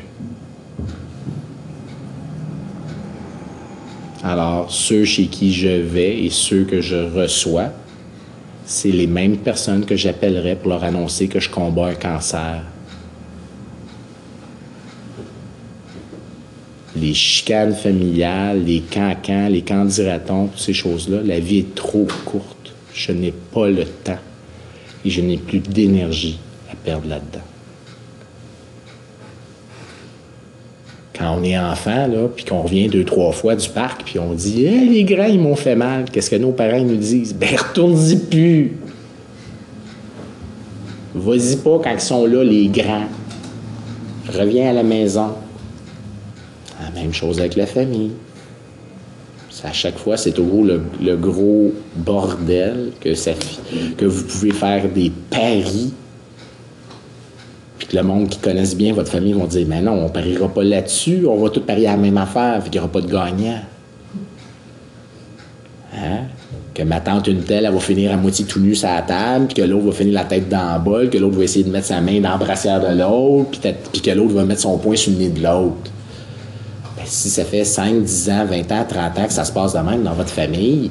Alors, 4.22 4.70
ceux 4.70 5.04
chez 5.04 5.26
qui 5.26 5.52
je 5.52 5.68
vais 5.68 6.24
et 6.24 6.30
ceux 6.30 6.64
que 6.64 6.80
je 6.80 6.96
reçois, 6.96 7.70
c'est 8.66 8.90
les 8.90 9.06
mêmes 9.06 9.38
personnes 9.38 9.86
que 9.86 9.96
j'appellerais 9.96 10.56
pour 10.56 10.70
leur 10.70 10.82
annoncer 10.82 11.28
que 11.28 11.38
je 11.38 11.48
combats 11.48 11.86
un 11.86 11.94
cancer. 11.94 12.62
Les 16.96 17.14
chicanes 17.14 17.74
familiales, 17.74 18.64
les 18.64 18.80
cancans, 18.80 19.48
les 19.48 19.62
candidatons, 19.62 20.48
toutes 20.48 20.60
ces 20.60 20.72
choses-là, 20.72 21.20
la 21.22 21.38
vie 21.38 21.58
est 21.58 21.74
trop 21.74 22.08
courte. 22.24 22.74
Je 22.92 23.12
n'ai 23.12 23.32
pas 23.32 23.68
le 23.68 23.84
temps 23.84 24.18
et 25.04 25.10
je 25.10 25.20
n'ai 25.20 25.36
plus 25.36 25.60
d'énergie 25.60 26.38
à 26.72 26.74
perdre 26.74 27.08
là-dedans. 27.08 27.44
Quand 31.16 31.38
on 31.38 31.42
est 31.42 31.58
enfant, 31.58 32.06
là, 32.06 32.28
puis 32.34 32.44
qu'on 32.44 32.62
revient 32.62 32.88
deux, 32.88 33.04
trois 33.04 33.32
fois 33.32 33.56
du 33.56 33.68
parc, 33.68 34.04
puis 34.04 34.18
on 34.18 34.34
dit 34.34 34.66
hey, 34.66 34.88
les 34.88 35.04
grands, 35.04 35.26
ils 35.26 35.40
m'ont 35.40 35.56
fait 35.56 35.76
mal. 35.76 36.04
Qu'est-ce 36.10 36.30
que 36.30 36.36
nos 36.36 36.52
parents 36.52 36.80
nous 36.80 36.96
disent? 36.96 37.34
Ben, 37.34 37.56
retourne-y 37.56 38.16
plus. 38.16 38.76
Vas-y 41.14 41.56
pas 41.56 41.80
quand 41.82 41.92
ils 41.92 42.00
sont 42.00 42.26
là, 42.26 42.44
les 42.44 42.68
grands. 42.68 43.06
Reviens 44.28 44.70
à 44.70 44.72
la 44.72 44.82
maison. 44.82 45.32
La 46.82 46.90
même 47.00 47.14
chose 47.14 47.40
avec 47.40 47.56
la 47.56 47.66
famille. 47.66 48.12
À 49.64 49.72
chaque 49.72 49.98
fois, 49.98 50.16
c'est 50.16 50.32
toujours 50.32 50.62
le, 50.62 50.82
le, 51.02 51.16
gros 51.16 51.72
bordel 51.96 52.92
que 53.00 54.04
vous 54.04 54.22
pouvez 54.24 54.52
faire 54.52 54.88
des 54.88 55.10
paris 55.28 55.92
puis 57.86 57.96
que 57.96 58.02
le 58.02 58.08
monde 58.08 58.28
qui 58.28 58.38
connaisse 58.38 58.76
bien 58.76 58.92
votre 58.92 59.10
famille 59.10 59.32
vont 59.32 59.46
dire 59.46 59.66
Mais 59.68 59.80
non, 59.80 60.04
on 60.04 60.08
pariera 60.08 60.48
pas 60.48 60.64
là-dessus, 60.64 61.24
on 61.28 61.36
va 61.36 61.50
tout 61.50 61.60
parier 61.60 61.86
à 61.86 61.92
la 61.92 61.96
même 61.98 62.18
affaire, 62.18 62.62
fait 62.62 62.70
qu'il 62.70 62.80
n'y 62.80 62.84
aura 62.84 62.92
pas 62.92 63.00
de 63.00 63.10
gagnant. 63.10 63.60
Hein? 65.94 66.24
Que 66.74 66.82
ma 66.82 67.00
tante, 67.00 67.26
une 67.28 67.42
telle, 67.42 67.64
elle 67.64 67.72
va 67.72 67.80
finir 67.80 68.12
à 68.12 68.16
moitié 68.16 68.44
tout 68.44 68.60
nu 68.60 68.74
sur 68.74 68.88
la 68.88 69.02
table, 69.02 69.46
puis 69.46 69.54
que 69.54 69.62
l'autre 69.62 69.86
va 69.86 69.92
finir 69.92 70.14
la 70.14 70.24
tête 70.24 70.48
dans 70.48 70.74
le 70.74 70.84
bol, 70.84 71.10
que 71.10 71.16
l'autre 71.16 71.36
va 71.36 71.44
essayer 71.44 71.64
de 71.64 71.70
mettre 71.70 71.86
sa 71.86 72.00
main 72.00 72.20
dans 72.20 72.30
la 72.30 72.36
brassière 72.36 72.80
de 72.80 72.98
l'autre, 72.98 73.60
puis 73.92 74.02
que 74.02 74.10
l'autre 74.10 74.34
va 74.34 74.44
mettre 74.44 74.62
son 74.62 74.76
poing 74.78 74.96
sur 74.96 75.12
le 75.12 75.18
nez 75.18 75.28
de 75.28 75.42
l'autre. 75.42 75.90
Ben, 76.96 77.04
si 77.06 77.30
ça 77.30 77.44
fait 77.44 77.64
5, 77.64 78.02
10 78.02 78.30
ans, 78.30 78.46
20 78.46 78.72
ans, 78.72 78.84
30 78.86 79.18
ans 79.18 79.26
que 79.26 79.32
ça 79.32 79.44
se 79.44 79.52
passe 79.52 79.72
de 79.74 79.78
même 79.78 80.02
dans 80.02 80.12
votre 80.12 80.30
famille, 80.30 80.90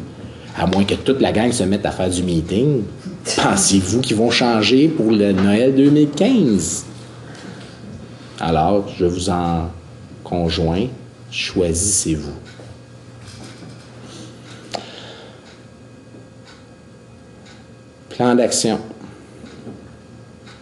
à 0.58 0.66
moins 0.66 0.86
que 0.86 0.96
toute 0.96 1.22
la 1.22 1.32
gang 1.32 1.52
se 1.52 1.64
mette 1.64 1.86
à 1.86 1.92
faire 1.92 2.10
du 2.10 2.24
meeting, 2.24 2.82
pensez-vous 3.25 4.01
qu'ils 4.01 4.17
vont 4.17 4.29
changer 4.29 4.88
pour 4.88 5.12
le 5.12 5.32
Noël 5.32 5.75
2015? 5.75 6.86
Alors, 8.39 8.88
je 8.98 9.05
vous 9.05 9.29
en 9.29 9.70
conjoins, 10.24 10.88
choisissez-vous. 11.32 12.34
Plan 18.10 18.36
d'action. 18.36 18.79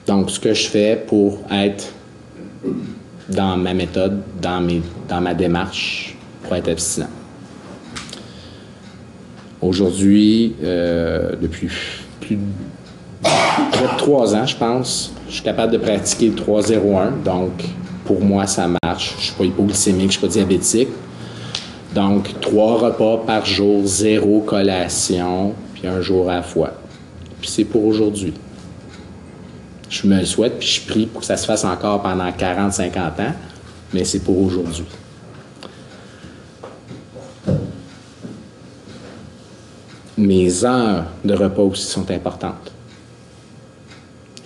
Donc, 0.08 0.32
ce 0.32 0.40
que 0.40 0.54
je 0.54 0.68
fais 0.68 1.04
pour 1.08 1.40
être 1.52 1.94
dans 3.30 3.58
ma 3.58 3.74
méthode, 3.74 4.22
dans 4.42 5.22
ma 5.22 5.34
démarche 5.34 6.16
pour 6.44 6.56
être 6.56 6.70
abstinent. 6.70 7.10
Aujourd'hui, 9.62 10.56
euh, 10.62 11.36
depuis 11.42 11.70
plus 12.26 12.38
de 12.38 13.98
trois 13.98 14.36
ans, 14.36 14.46
je 14.46 14.56
pense, 14.56 15.14
Je 15.28 15.36
suis 15.36 15.44
capable 15.44 15.74
de 15.74 15.78
pratiquer 15.78 16.30
le 16.30 16.36
3-0-1, 16.36 17.24
donc 17.24 17.52
pour 18.06 18.22
moi, 18.22 18.46
ça 18.48 18.68
marche. 18.84 19.14
Je 19.14 19.18
ne 19.18 19.22
suis 19.22 19.34
pas 19.34 19.44
hypoglycémique, 19.46 20.02
je 20.02 20.06
ne 20.06 20.12
suis 20.12 20.22
pas 20.22 20.28
diabétique. 20.28 20.90
Donc, 21.96 22.40
trois 22.42 22.78
repas 22.78 23.18
par 23.26 23.46
jour, 23.46 23.86
zéro 23.86 24.42
collation, 24.42 25.54
puis 25.74 25.88
un 25.88 26.02
jour 26.02 26.30
à 26.30 26.36
la 26.36 26.44
fois. 26.44 26.74
Puis 27.40 27.50
c'est 27.50 27.66
pour 27.66 27.86
aujourd'hui. 27.86 28.34
Je 29.90 30.08
me 30.08 30.20
le 30.20 30.26
souhaite, 30.26 30.58
puis 30.60 30.68
je 30.68 30.82
prie 30.82 31.06
pour 31.06 31.22
que 31.22 31.28
ça 31.28 31.38
se 31.38 31.46
fasse 31.46 31.64
encore 31.64 32.02
pendant 32.02 32.30
40-50 32.30 32.98
ans, 32.98 33.34
mais 33.94 34.04
c'est 34.04 34.20
pour 34.20 34.42
aujourd'hui. 34.42 34.86
Mes 40.24 40.64
heures 40.64 41.04
de 41.26 41.34
repas 41.34 41.64
aussi 41.64 41.86
sont 41.86 42.10
importantes. 42.10 42.72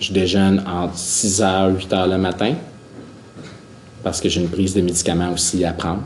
Je 0.00 0.12
déjeune 0.12 0.58
entre 0.66 0.98
6 0.98 1.40
h 1.40 1.72
8 1.72 1.92
h 1.92 2.10
le 2.10 2.18
matin 2.18 2.54
parce 4.02 4.20
que 4.20 4.28
j'ai 4.28 4.40
une 4.40 4.48
prise 4.48 4.74
de 4.74 4.80
médicaments 4.80 5.32
aussi 5.32 5.64
à 5.64 5.72
prendre. 5.72 6.02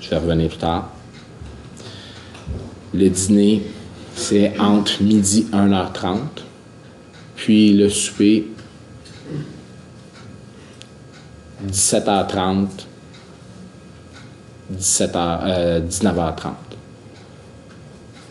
Je 0.00 0.08
vais 0.08 0.16
revenir 0.16 0.48
plus 0.48 0.56
tard. 0.56 0.90
Le 2.94 3.10
dîner, 3.10 3.64
c'est 4.16 4.58
entre 4.58 5.02
midi 5.02 5.46
et 5.52 5.54
1h30. 5.54 6.16
Puis 7.36 7.74
le 7.74 7.90
souper, 7.90 8.46
17h30, 11.70 12.66
17h, 14.74 15.86
19h30. 15.86 16.67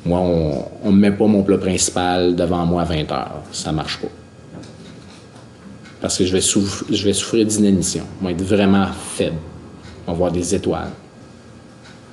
Moi, 0.08 0.20
on 0.20 0.90
ne 0.90 0.96
me 0.96 1.02
met 1.02 1.12
pas 1.12 1.28
mon 1.28 1.44
plat 1.44 1.58
principal 1.58 2.34
devant 2.34 2.66
moi 2.66 2.84
à 2.84 2.86
20h. 2.86 3.26
Ça 3.52 3.72
ne 3.72 3.76
marche 3.76 4.00
pas. 4.00 4.08
Parce 6.00 6.18
que 6.18 6.26
je 6.26 6.32
vais, 6.32 6.40
souffrir 7.14 7.46
d'inanition. 7.46 8.04
Je 8.22 8.28
vais 8.28 8.32
être 8.32 8.42
vraiment 8.42 8.88
faible. 9.16 9.36
On 10.08 10.14
va 10.14 10.18
voir 10.18 10.32
des 10.32 10.56
étoiles. 10.56 10.92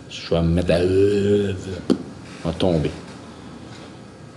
Je 0.09 0.35
vais 0.35 0.43
me 0.43 0.49
mettre 0.49 0.73
à... 0.73 0.81
Je 0.81 1.55
vais 2.45 2.53
tomber. 2.59 2.91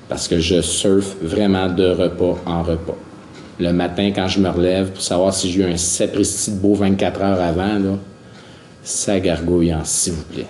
Parce 0.08 0.28
que 0.28 0.40
je 0.40 0.62
surfe 0.62 1.16
vraiment 1.20 1.68
de 1.68 1.90
repas 1.90 2.38
en 2.46 2.62
repas. 2.62 2.98
Le 3.60 3.72
matin, 3.74 4.12
quand 4.16 4.28
je 4.28 4.40
me 4.40 4.50
relève, 4.50 4.92
pour 4.92 5.02
savoir 5.02 5.34
si 5.34 5.52
j'ai 5.52 5.62
eu 5.62 5.66
un 5.66 5.78
sapristi 5.78 6.52
de 6.52 6.58
beau 6.58 6.76
24 6.76 7.22
heures 7.22 7.42
avant, 7.42 7.98
ça 8.84 9.20
gargouille 9.20 9.74
en 9.74 9.84
s'il 9.84 10.14
vous 10.14 10.24
plaît. 10.26 10.46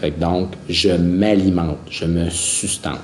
Fait 0.00 0.12
que 0.12 0.20
donc, 0.20 0.50
je 0.68 0.90
m'alimente, 0.90 1.78
je 1.90 2.04
me 2.04 2.30
sustente. 2.30 2.98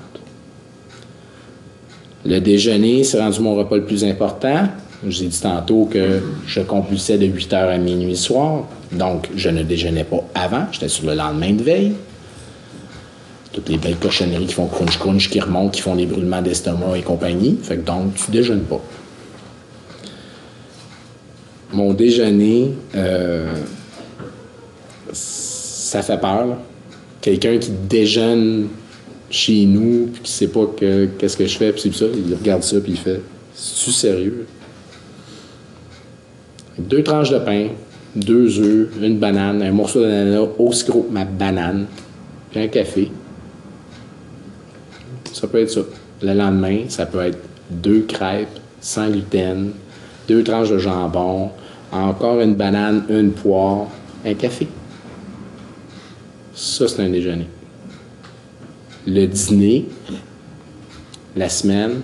Le 2.25 2.41
déjeuner, 2.41 3.05
c'est 3.05 3.21
rendu 3.21 3.41
mon 3.41 3.55
repas 3.57 3.77
le 3.77 3.85
plus 3.85 4.05
important. 4.05 4.69
J'ai 5.07 5.27
dit 5.27 5.41
tantôt 5.41 5.87
que 5.87 6.23
je 6.47 6.61
compulsais 6.61 7.19
de 7.19 7.27
8 7.27 7.53
h 7.53 7.57
à 7.57 7.79
minuit 7.79 8.17
soir. 8.17 8.65
Donc, 8.93 9.29
je 9.35 9.51
ne 9.51 9.63
déjeunais 9.63 10.05
pas 10.05 10.25
avant. 10.35 10.67
J'étais 10.73 10.89
sur 10.89 11.07
le 11.07 11.15
lendemain 11.15 11.53
de 11.53 11.63
veille. 11.63 11.93
Toutes 13.53 13.69
les 13.69 13.77
belles 13.77 13.99
cochonneries 13.99 14.47
qui 14.47 14.55
font 14.55 14.67
crunch-crunch, 14.67 15.29
qui 15.29 15.41
remontent, 15.41 15.71
qui 15.71 15.83
font 15.83 15.97
des 15.97 16.07
brûlements 16.07 16.43
d'estomac 16.43 16.97
et 16.97 17.03
compagnie. 17.03 17.59
Fait 17.63 17.77
que 17.77 17.83
donc, 17.83 18.15
tu 18.15 18.31
déjeunes 18.31 18.65
pas. 18.65 18.81
Mon 21.73 21.93
déjeuner, 21.93 22.71
euh, 22.95 23.53
ça 25.13 26.03
fait 26.03 26.19
peur. 26.19 26.57
Quelqu'un 27.25 27.57
qui 27.57 27.71
déjeune 27.89 28.69
chez 29.31 29.65
nous, 29.65 30.11
puis 30.13 30.21
qui 30.25 30.31
sait 30.31 30.49
pas 30.49 30.67
qu'est-ce 30.77 31.39
que 31.39 31.47
je 31.47 31.57
fais, 31.57 31.73
puis 31.73 31.81
c'est 31.81 31.95
ça, 31.95 32.05
il 32.05 32.35
regarde 32.35 32.63
ça, 32.63 32.79
puis 32.83 32.93
il 32.93 32.99
fait 32.99 33.23
C'est-tu 33.55 33.93
sérieux? 33.93 34.47
Deux 36.79 37.03
tranches 37.03 37.31
de 37.31 37.39
pain, 37.39 37.69
deux 38.15 38.61
œufs, 38.61 38.91
une 39.01 39.17
banane, 39.17 39.63
un 39.63 39.73
morceau 39.73 40.03
d'ananas 40.03 40.49
aussi 40.59 40.85
gros 40.85 41.01
que 41.01 41.15
ma 41.15 41.25
banane, 41.25 41.87
puis 42.51 42.61
un 42.61 42.69
café. 42.69 43.11
Ça 45.33 45.47
peut 45.47 45.63
être 45.63 45.71
ça. 45.71 45.81
Le 46.21 46.35
lendemain, 46.35 46.81
ça 46.89 47.07
peut 47.07 47.21
être 47.21 47.39
deux 47.71 48.03
crêpes 48.03 48.61
sans 48.83 49.09
gluten, 49.09 49.71
deux 50.29 50.45
tranches 50.45 50.69
de 50.69 50.77
jambon, 50.77 51.49
encore 51.91 52.43
une 52.43 52.55
banane, 52.55 53.07
une 53.09 53.31
poire, 53.31 53.87
un 54.27 54.35
café. 54.35 54.69
Ça, 56.55 56.89
c'est 56.89 57.01
un 57.01 57.11
déjeuner 57.11 57.47
le 59.07 59.27
dîner, 59.27 59.87
la 61.37 61.49
semaine, 61.49 62.01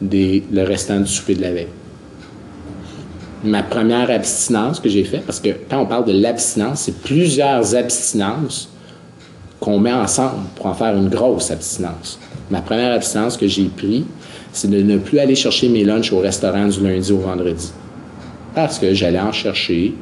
le 0.00 0.62
restant 0.62 1.00
du 1.00 1.06
souper 1.06 1.34
de 1.34 1.42
la 1.42 1.52
veille. 1.52 1.68
Ma 3.44 3.62
première 3.62 4.10
abstinence 4.10 4.80
que 4.80 4.88
j'ai 4.88 5.04
faite, 5.04 5.24
parce 5.26 5.40
que 5.40 5.50
quand 5.68 5.80
on 5.80 5.86
parle 5.86 6.06
de 6.06 6.12
l'abstinence, 6.12 6.80
c'est 6.82 6.98
plusieurs 6.98 7.74
abstinences 7.74 8.70
qu'on 9.60 9.78
met 9.78 9.92
ensemble 9.92 10.46
pour 10.56 10.66
en 10.66 10.74
faire 10.74 10.96
une 10.96 11.08
grosse 11.08 11.50
abstinence. 11.50 12.18
Ma 12.50 12.62
première 12.62 12.92
abstinence 12.92 13.36
que 13.36 13.46
j'ai 13.46 13.64
prise, 13.64 14.04
c'est 14.52 14.70
de 14.70 14.80
ne 14.82 14.98
plus 14.98 15.18
aller 15.18 15.34
chercher 15.34 15.68
mes 15.68 15.84
lunchs 15.84 16.12
au 16.12 16.20
restaurant 16.20 16.68
du 16.68 16.80
lundi 16.80 17.12
au 17.12 17.18
vendredi. 17.18 17.70
Parce 18.54 18.78
que 18.78 18.94
j'allais 18.94 19.20
en 19.20 19.32
chercher 19.32 19.94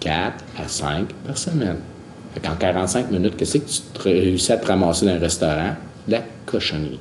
4 0.00 0.44
à 0.58 0.68
5 0.68 1.08
par 1.26 1.36
semaine. 1.36 1.78
En 2.44 2.56
45 2.56 3.10
minutes, 3.10 3.36
qu'est-ce 3.36 3.58
que 3.58 3.64
tu 3.66 4.08
réussis 4.08 4.52
à 4.52 4.56
te 4.56 4.66
ramasser 4.66 5.06
dans 5.06 5.12
un 5.12 5.18
restaurant? 5.18 5.74
La 6.08 6.22
cochonnerie. 6.46 6.98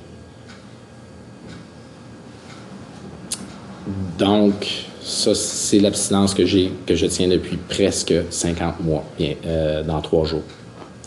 Donc, 4.20 4.86
ça, 5.02 5.34
c'est 5.34 5.80
l'abstinence 5.80 6.34
que 6.34 6.46
j'ai, 6.46 6.72
que 6.86 6.96
je 6.96 7.08
tiens 7.08 7.28
depuis 7.28 7.58
presque 7.58 8.13
50 8.30 8.82
mois, 8.82 9.04
bien, 9.17 9.34
euh, 9.46 9.84
dans 9.84 10.00
trois 10.02 10.26
jours. 10.26 10.44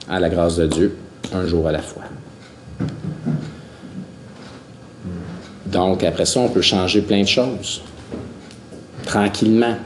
À 0.09 0.19
la 0.19 0.29
grâce 0.29 0.57
de 0.57 0.67
Dieu, 0.67 0.97
un 1.33 1.47
jour 1.47 1.69
à 1.69 1.73
la 1.73 1.81
fois. 1.81 2.03
Donc, 5.67 6.03
après 6.03 6.25
ça, 6.25 6.41
on 6.41 6.49
peut 6.49 6.63
changer 6.63 7.03
plein 7.03 7.23
de 7.23 7.29
choses. 7.29 7.83
Tranquillement. 9.05 9.77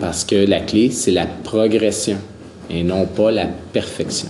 Parce 0.00 0.24
que 0.24 0.36
la 0.36 0.60
clé, 0.60 0.90
c'est 0.90 1.10
la 1.10 1.26
progression 1.26 2.18
et 2.70 2.82
non 2.82 3.06
pas 3.06 3.30
la 3.30 3.46
perfection. 3.46 4.28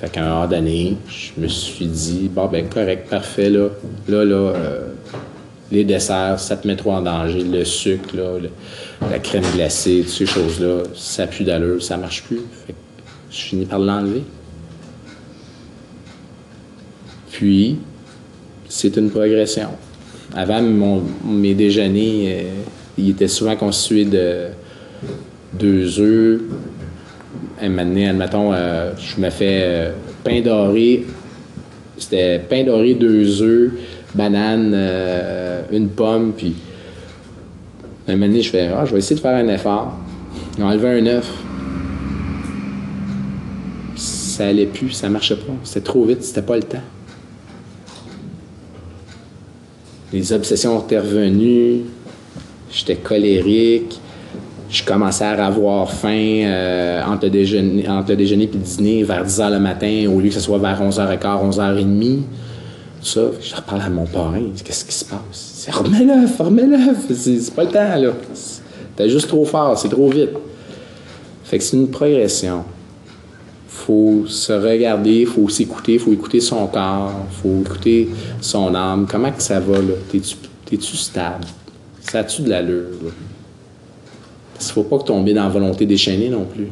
Fait 0.00 0.10
qu'à 0.10 0.24
un 0.24 0.28
moment 0.28 0.46
donné, 0.46 0.96
je 1.08 1.40
me 1.40 1.48
suis 1.48 1.86
dit, 1.86 2.30
bon, 2.32 2.46
ben 2.46 2.68
correct, 2.68 3.08
parfait, 3.08 3.50
là, 3.50 3.68
là, 4.08 4.24
là, 4.24 4.34
euh, 4.34 4.80
les 5.70 5.84
desserts, 5.84 6.40
ça 6.40 6.56
te 6.56 6.66
met 6.66 6.76
trop 6.76 6.92
en 6.92 7.02
danger. 7.02 7.42
Le 7.42 7.64
sucre, 7.64 8.16
là, 8.16 8.38
la 9.10 9.18
crème 9.18 9.44
glacée, 9.54 10.00
toutes 10.00 10.10
ces 10.10 10.26
choses-là, 10.26 10.84
ça 10.94 11.26
pue 11.26 11.44
d'allure, 11.44 11.82
ça 11.82 11.96
marche 11.96 12.24
plus. 12.24 12.40
Fait 12.66 12.72
que 12.72 12.78
je 13.30 13.36
finis 13.36 13.66
par 13.66 13.78
l'enlever. 13.78 14.24
Puis, 17.30 17.76
c'est 18.68 18.96
une 18.96 19.10
progression. 19.10 19.68
Avant, 20.34 20.62
mes 21.24 21.54
déjeuners, 21.54 22.24
euh, 22.26 22.42
ils 22.98 23.10
étaient 23.10 23.28
souvent 23.28 23.56
constitués 23.56 24.04
de 24.04 24.46
deux 25.52 26.00
œufs. 26.00 26.40
Un 27.62 27.68
moment 27.68 28.08
admettons, 28.08 28.52
euh, 28.52 28.92
je 28.96 29.20
me 29.20 29.30
fais 29.30 29.60
euh, 29.62 29.92
pain 30.24 30.40
doré. 30.40 31.06
C'était 31.98 32.38
pain 32.38 32.64
doré, 32.64 32.94
deux 32.94 33.42
œufs, 33.42 33.72
banane, 34.14 34.72
euh, 34.74 35.62
une 35.70 35.88
pomme, 35.88 36.32
puis 36.32 36.54
un 38.10 38.16
moment 38.16 38.26
donné, 38.26 38.42
je 38.42 38.50
fais 38.50 38.68
Ah, 38.68 38.84
je 38.84 38.92
vais 38.92 38.98
essayer 38.98 39.16
de 39.16 39.20
faire 39.20 39.36
un 39.36 39.48
effort. 39.48 39.96
Enlevé 40.60 41.00
un 41.00 41.06
œuf. 41.06 41.30
Ça 43.96 44.48
allait 44.48 44.66
plus, 44.66 44.90
ça 44.90 45.08
marchait 45.08 45.36
pas. 45.36 45.52
C'était 45.64 45.84
trop 45.84 46.04
vite, 46.04 46.24
c'était 46.24 46.42
pas 46.42 46.56
le 46.56 46.62
temps. 46.62 46.82
Les 50.12 50.32
obsessions 50.32 50.80
étaient 50.80 50.98
revenues. 50.98 51.82
J'étais 52.72 52.96
colérique 52.96 54.00
je 54.70 54.84
commençais 54.84 55.24
à 55.24 55.46
avoir 55.46 55.92
faim 55.92 56.44
euh, 56.44 57.02
entre, 57.04 57.24
le 57.24 57.30
déjeuner, 57.30 57.88
entre 57.88 58.14
déjeuner 58.14 58.48
le 58.52 58.58
dîner 58.58 59.02
vers 59.02 59.24
10 59.24 59.40
h 59.40 59.50
le 59.50 59.58
matin, 59.58 60.06
au 60.08 60.20
lieu 60.20 60.28
que 60.28 60.34
ce 60.34 60.40
soit 60.40 60.58
vers 60.58 60.80
11h15, 60.80 61.50
11h30. 61.50 62.18
Tout 63.00 63.06
ça, 63.06 63.20
je 63.40 63.56
reparle 63.56 63.82
à 63.82 63.88
mon 63.88 64.06
parrain. 64.06 64.42
Qu'est-ce 64.62 64.84
qui 64.84 64.94
se 64.94 65.04
passe? 65.04 65.68
Remets-le, 65.72 66.26
remets-le. 66.38 67.14
C'est 67.14 67.54
pas 67.54 67.64
le 67.64 67.70
temps, 67.70 67.96
là. 67.96 68.12
T'es 68.94 69.08
juste 69.08 69.28
trop 69.28 69.44
fort, 69.44 69.76
c'est 69.76 69.88
trop 69.88 70.08
vite. 70.08 70.30
Fait 71.44 71.58
que 71.58 71.64
c'est 71.64 71.76
une 71.76 71.88
progression. 71.88 72.64
faut 73.66 74.24
se 74.26 74.52
regarder, 74.52 75.24
faut 75.24 75.48
s'écouter, 75.48 75.98
faut 75.98 76.12
écouter 76.12 76.40
son 76.40 76.66
corps, 76.68 77.26
faut 77.42 77.62
écouter 77.62 78.08
son 78.40 78.72
âme. 78.74 79.06
Comment 79.10 79.32
que 79.32 79.42
ça 79.42 79.58
va, 79.58 79.78
là? 79.78 79.94
T'es-tu 80.10 80.96
stable? 80.96 81.44
Ça 82.00 82.20
a-tu 82.20 82.42
de 82.42 82.50
l'allure, 82.50 82.90
là? 83.02 83.10
Il 84.60 84.66
ne 84.66 84.72
faut 84.72 84.82
pas 84.82 84.98
tomber 84.98 85.32
dans 85.32 85.44
la 85.44 85.48
volonté 85.48 85.86
déchaînée 85.86 86.28
non 86.28 86.44
plus. 86.44 86.68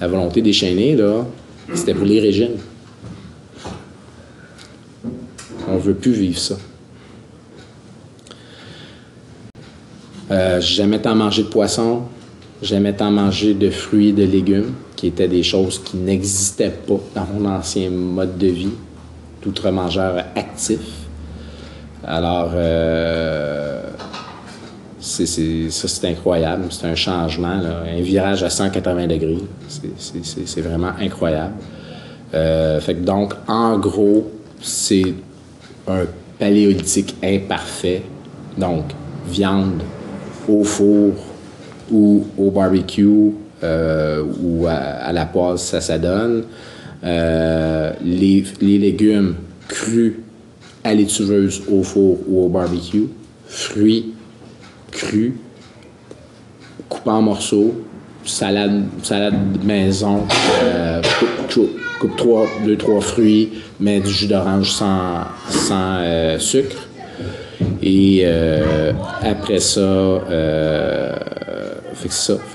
La 0.00 0.08
volonté 0.08 0.42
déchaînée, 0.42 0.96
là, 0.96 1.24
c'était 1.72 1.94
pour 1.94 2.06
les 2.06 2.20
régimes. 2.20 2.56
On 5.68 5.76
veut 5.76 5.94
plus 5.94 6.12
vivre 6.12 6.38
ça. 6.38 6.56
Euh, 10.32 10.60
jamais 10.60 11.00
tant 11.00 11.14
mangé 11.14 11.44
de 11.44 11.48
poisson, 11.48 12.02
jamais 12.60 12.92
tant 12.92 13.10
mangé 13.10 13.54
de 13.54 13.70
fruits 13.70 14.08
et 14.08 14.12
de 14.12 14.24
légumes, 14.24 14.72
qui 14.96 15.06
étaient 15.06 15.28
des 15.28 15.42
choses 15.44 15.80
qui 15.82 15.96
n'existaient 15.96 16.70
pas 16.70 17.00
dans 17.14 17.26
mon 17.32 17.48
ancien 17.48 17.88
mode 17.90 18.36
de 18.36 18.48
vie, 18.48 18.72
d'outre-mangeur 19.42 20.24
actif. 20.34 20.80
Alors, 22.04 22.50
euh, 22.54 23.69
c'est, 25.10 26.04
incroyable. 26.04 26.66
C'est 26.70 26.86
un 26.86 26.94
changement, 26.94 27.48
un 27.48 28.00
virage 28.00 28.42
à 28.42 28.50
180 28.50 29.06
degrés. 29.06 29.38
C'est, 29.68 30.60
vraiment 30.60 30.92
incroyable. 31.00 31.54
Euh, 32.34 32.80
fait 32.80 32.94
donc, 32.94 33.34
en 33.48 33.78
gros, 33.78 34.30
c'est 34.60 35.14
un 35.88 36.04
paléolithique 36.38 37.16
imparfait. 37.22 38.02
Donc, 38.56 38.84
viande 39.26 39.82
au 40.48 40.64
four 40.64 41.12
ou 41.90 42.24
au 42.38 42.50
barbecue 42.50 43.32
euh, 43.62 44.24
ou 44.42 44.66
à, 44.66 45.12
la 45.12 45.26
poêle, 45.26 45.58
ça, 45.58 45.80
ça 45.80 45.98
donne. 45.98 46.44
Euh, 47.02 47.92
les, 48.04 48.44
les, 48.60 48.78
légumes 48.78 49.34
crus 49.68 50.14
à 50.84 50.94
l'étuveuse, 50.94 51.62
au 51.70 51.82
four 51.82 52.18
ou 52.28 52.44
au 52.44 52.48
barbecue. 52.48 53.08
Fruits 53.46 54.12
crus, 54.90 55.32
coupés 56.88 57.10
en 57.10 57.22
morceaux. 57.22 57.84
Salade, 58.22 58.84
salade 59.02 59.64
maison, 59.64 60.24
euh, 60.62 61.00
coupe, 61.48 61.70
coupe, 62.00 62.16
trois, 62.16 62.46
deux, 62.66 62.76
trois 62.76 63.00
fruits, 63.00 63.50
mets 63.80 63.98
du 64.00 64.10
jus 64.10 64.26
d'orange 64.26 64.70
sans, 64.70 65.24
sans 65.48 65.98
sucre. 66.38 66.86
Et 67.82 68.22
euh, 68.24 68.92
après 69.22 69.58
ça, 69.58 69.80
euh, 69.80 71.16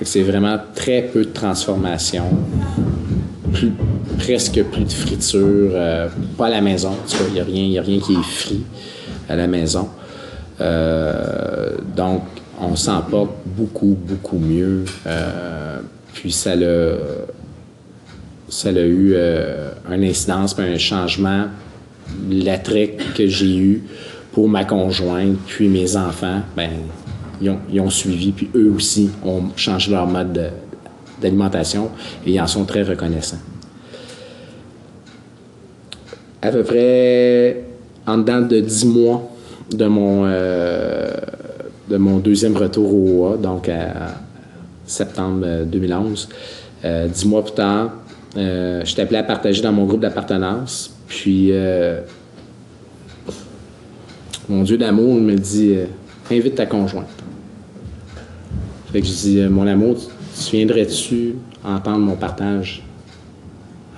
c'est 0.03 0.21
vraiment 0.21 0.57
très 0.75 1.01
peu 1.01 1.25
de 1.25 1.31
transformation. 1.31 2.25
presque 4.17 4.63
plus 4.63 4.83
de 4.83 4.91
friture. 4.91 5.71
Euh, 5.73 6.07
pas 6.37 6.47
à 6.47 6.49
la 6.49 6.61
maison. 6.61 6.91
Il 7.27 7.33
n'y 7.33 7.77
a, 7.77 7.81
a 7.81 7.83
rien 7.83 7.99
qui 7.99 8.13
est 8.13 8.23
frit 8.23 8.63
à 9.29 9.35
la 9.35 9.47
maison. 9.47 9.89
Donc, 10.59 12.23
on 12.59 12.75
s'en 12.75 13.01
porte 13.01 13.31
beaucoup, 13.45 13.97
beaucoup 14.07 14.37
mieux. 14.37 14.85
puis 16.13 16.31
ça 16.31 16.55
l'a, 16.55 16.95
ça 18.49 18.69
a 18.69 18.71
eu 18.71 19.15
un 19.15 20.03
incidence, 20.03 20.57
un 20.59 20.77
changement. 20.77 21.45
L'attrait 22.29 22.97
que 23.15 23.27
j'ai 23.27 23.57
eu 23.57 23.83
pour 24.31 24.49
ma 24.49 24.65
conjointe, 24.65 25.37
puis 25.47 25.67
mes 25.67 25.95
enfants, 25.95 26.41
ben, 26.55 26.69
ils 27.41 27.79
ont, 27.79 27.89
suivi, 27.89 28.31
puis 28.31 28.49
eux 28.55 28.71
aussi 28.75 29.09
ont 29.23 29.43
changé 29.55 29.91
leur 29.91 30.07
mode 30.07 30.51
d'alimentation 31.21 31.89
et 32.25 32.31
ils 32.31 32.41
en 32.41 32.47
sont 32.47 32.65
très 32.65 32.83
reconnaissants. 32.83 33.39
À 36.41 36.51
peu 36.51 36.63
près 36.63 37.63
en 38.05 38.17
dedans 38.19 38.41
de 38.41 38.59
dix 38.59 38.85
mois 38.85 39.31
de 39.71 39.85
mon, 39.85 40.23
euh, 40.25 41.11
de 41.89 41.97
mon 41.97 42.17
deuxième 42.17 42.55
retour 42.57 42.93
au 42.93 43.27
OA, 43.27 43.37
donc 43.37 43.69
à 43.69 44.15
septembre 44.85 45.65
2011, 45.65 46.29
euh, 46.83 47.07
dix 47.07 47.25
mois 47.25 47.43
plus 47.43 47.53
tard, 47.53 47.91
euh, 48.37 48.83
je 48.83 48.95
t'appelais 48.95 49.19
à 49.19 49.23
partager 49.23 49.61
dans 49.61 49.71
mon 49.71 49.85
groupe 49.85 50.01
d'appartenance. 50.01 50.93
Puis 51.07 51.51
mon 54.47 54.63
Dieu 54.63 54.77
d'amour 54.77 55.15
me 55.15 55.35
dit 55.35 55.73
euh, 55.75 55.85
invite 56.31 56.55
ta 56.55 56.65
conjointe. 56.65 57.07
Fait 58.91 59.01
que 59.01 59.07
je 59.07 59.11
dis 59.11 59.39
euh, 59.39 59.49
mon 59.49 59.65
amour, 59.65 59.97
tu 59.97 60.55
viendrais-tu 60.55 61.35
entendre 61.63 61.99
mon 61.99 62.15
partage 62.15 62.83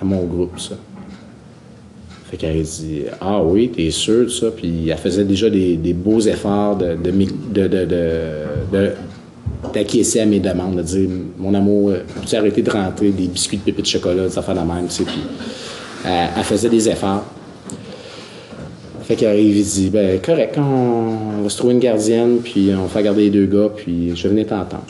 à 0.02 0.06
mon 0.06 0.24
groupe, 0.24 0.60
ça? 0.60 0.76
Fait 2.30 2.38
qu'elle 2.38 2.62
dit 2.62 3.04
Ah 3.22 3.42
oui, 3.42 3.70
t'es 3.70 3.90
sûr 3.90 4.26
de 4.26 4.30
ça? 4.30 4.52
Puis 4.52 4.90
elle 4.90 4.98
faisait 4.98 5.24
déjà 5.24 5.50
des, 5.50 5.94
beaux 5.94 6.20
efforts 6.20 6.76
de, 6.76 6.96
de, 6.96 8.90
d'acquiescer 9.74 10.20
à 10.20 10.26
mes 10.26 10.40
demandes, 10.40 10.76
de 10.76 10.82
dire 10.82 11.10
Mon 11.38 11.54
amour, 11.54 11.94
peux-tu 12.16 12.36
arrêter 12.36 12.62
de 12.62 12.70
rentrer 12.70 13.12
des 13.12 13.28
biscuits 13.28 13.58
de 13.58 13.64
pépites 13.64 13.86
de 13.86 13.90
chocolat, 13.90 14.28
des 14.28 14.38
affaires 14.38 14.56
de 14.56 14.60
même, 14.60 14.88
tu 14.88 14.96
sais? 14.96 15.04
Puis 15.04 15.22
elle 16.06 16.44
faisait 16.44 16.70
des 16.70 16.90
efforts. 16.90 17.24
Fait 19.04 19.16
qu'il 19.16 19.28
arrive, 19.28 19.66
dit 19.66 19.90
ben 19.90 20.20
correct, 20.20 20.58
on, 20.58 21.44
va 21.44 21.48
se 21.48 21.56
trouver 21.56 21.76
une 21.76 21.80
gardienne, 21.80 22.40
puis 22.44 22.72
on 22.78 22.88
va 22.88 23.02
garder 23.02 23.22
les 23.24 23.30
deux 23.30 23.46
gars, 23.46 23.70
puis 23.74 24.14
je 24.14 24.28
venais 24.28 24.44
t'entendre. 24.44 24.84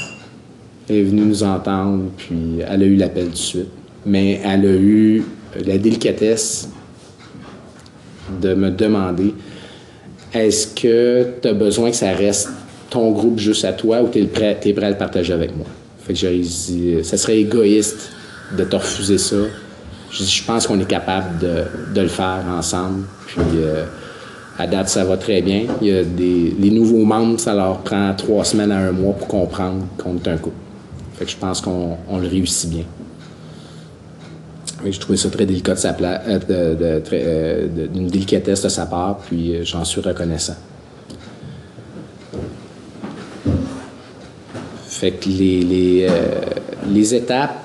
Elle 0.89 0.95
est 0.95 1.03
venue 1.03 1.21
nous 1.21 1.43
entendre, 1.43 2.05
puis 2.17 2.61
elle 2.67 2.81
a 2.81 2.85
eu 2.85 2.95
l'appel 2.95 3.25
tout 3.25 3.31
de 3.31 3.35
suite. 3.35 3.67
Mais 4.07 4.39
elle 4.43 4.65
a 4.65 4.73
eu 4.73 5.23
la 5.63 5.77
délicatesse 5.77 6.69
de 8.41 8.53
me 8.53 8.69
demander 8.69 9.33
est-ce 10.33 10.67
que 10.67 11.27
tu 11.41 11.47
as 11.47 11.53
besoin 11.53 11.91
que 11.91 11.95
ça 11.95 12.11
reste 12.11 12.49
ton 12.89 13.11
groupe 13.11 13.39
juste 13.39 13.65
à 13.65 13.73
toi 13.73 14.01
ou 14.01 14.09
tu 14.09 14.19
es 14.19 14.25
prêt, 14.25 14.57
prêt 14.61 14.85
à 14.85 14.89
le 14.89 14.97
partager 14.97 15.33
avec 15.33 15.55
moi? 15.55 15.67
Fait 16.05 16.13
que 16.13 16.27
dit 16.27 17.03
ça 17.03 17.17
serait 17.17 17.39
égoïste 17.39 18.11
de 18.57 18.63
te 18.63 18.75
refuser 18.75 19.17
ça. 19.17 19.35
Je, 20.11 20.23
je 20.23 20.43
pense 20.43 20.67
qu'on 20.67 20.79
est 20.79 20.87
capable 20.87 21.39
de, 21.39 22.01
le 22.01 22.07
faire 22.07 22.43
ensemble. 22.49 23.03
Puis. 23.27 23.41
Euh, 23.55 23.85
à 24.59 24.65
date, 24.65 24.89
ça 24.89 25.03
va 25.03 25.17
très 25.17 25.41
bien. 25.41 25.65
Il 25.81 25.87
y 25.87 25.95
a 25.95 26.03
des, 26.03 26.55
les 26.59 26.71
nouveaux 26.71 27.05
membres, 27.05 27.39
ça 27.39 27.53
leur 27.53 27.79
prend 27.79 28.13
trois 28.15 28.43
semaines 28.43 28.71
à 28.71 28.77
un 28.77 28.91
mois 28.91 29.13
pour 29.13 29.27
comprendre 29.27 29.85
qu'on 29.97 30.15
est 30.15 30.27
un 30.27 30.37
couple. 30.37 30.55
Fait 31.17 31.25
que 31.25 31.31
je 31.31 31.37
pense 31.37 31.61
qu'on 31.61 31.97
le 32.19 32.27
réussit 32.27 32.69
bien. 32.69 32.83
Je 34.85 34.99
trouvais 34.99 35.17
ça 35.17 35.29
très 35.29 35.45
délicat 35.45 35.73
de 35.73 35.79
sa 35.79 35.95
euh, 35.99 36.39
euh, 36.49 37.87
d'une 37.87 38.07
délicatesse 38.07 38.61
de 38.61 38.69
sa 38.69 38.85
part, 38.85 39.19
puis 39.19 39.55
euh, 39.55 39.63
j'en 39.63 39.83
suis 39.83 40.01
reconnaissant. 40.01 40.55
Fait 44.87 45.11
que 45.11 45.29
les, 45.29 45.61
les, 45.61 46.07
les 46.89 47.13
étapes, 47.13 47.63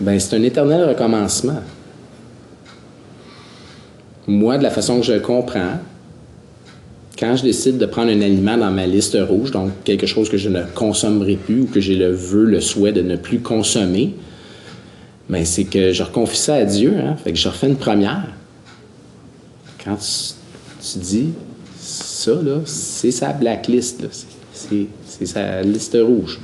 ben 0.00 0.20
c'est 0.20 0.36
un 0.36 0.42
éternel 0.42 0.86
recommencement. 0.86 1.60
Moi, 4.26 4.58
de 4.58 4.62
la 4.62 4.70
façon 4.70 5.00
que 5.00 5.06
je 5.06 5.14
comprends, 5.14 5.78
quand 7.18 7.36
je 7.36 7.44
décide 7.44 7.78
de 7.78 7.86
prendre 7.86 8.10
un 8.10 8.20
aliment 8.20 8.58
dans 8.58 8.70
ma 8.70 8.86
liste 8.86 9.16
rouge, 9.18 9.52
donc 9.52 9.70
quelque 9.84 10.06
chose 10.06 10.28
que 10.28 10.36
je 10.36 10.50
ne 10.50 10.62
consommerai 10.74 11.36
plus 11.36 11.62
ou 11.62 11.66
que 11.66 11.80
j'ai 11.80 11.96
le 11.96 12.10
vœu, 12.10 12.44
le 12.44 12.60
souhait 12.60 12.92
de 12.92 13.00
ne 13.00 13.16
plus 13.16 13.40
consommer, 13.40 14.14
ben 15.28 15.44
c'est 15.44 15.64
que 15.64 15.92
je 15.92 16.02
reconfie 16.02 16.36
ça 16.36 16.54
à 16.54 16.64
Dieu. 16.64 16.94
Hein? 16.98 17.16
Fait 17.16 17.32
que 17.32 17.38
je 17.38 17.48
refais 17.48 17.68
une 17.68 17.76
première. 17.76 18.28
Quand 19.82 19.96
tu, 19.96 20.98
dis 20.98 21.30
ça, 21.78 22.32
là, 22.34 22.60
c'est 22.64 23.10
sa 23.10 23.32
blacklist, 23.32 24.06
c'est 24.52 25.26
sa 25.26 25.62
liste 25.62 25.96
rouge. 26.00 26.40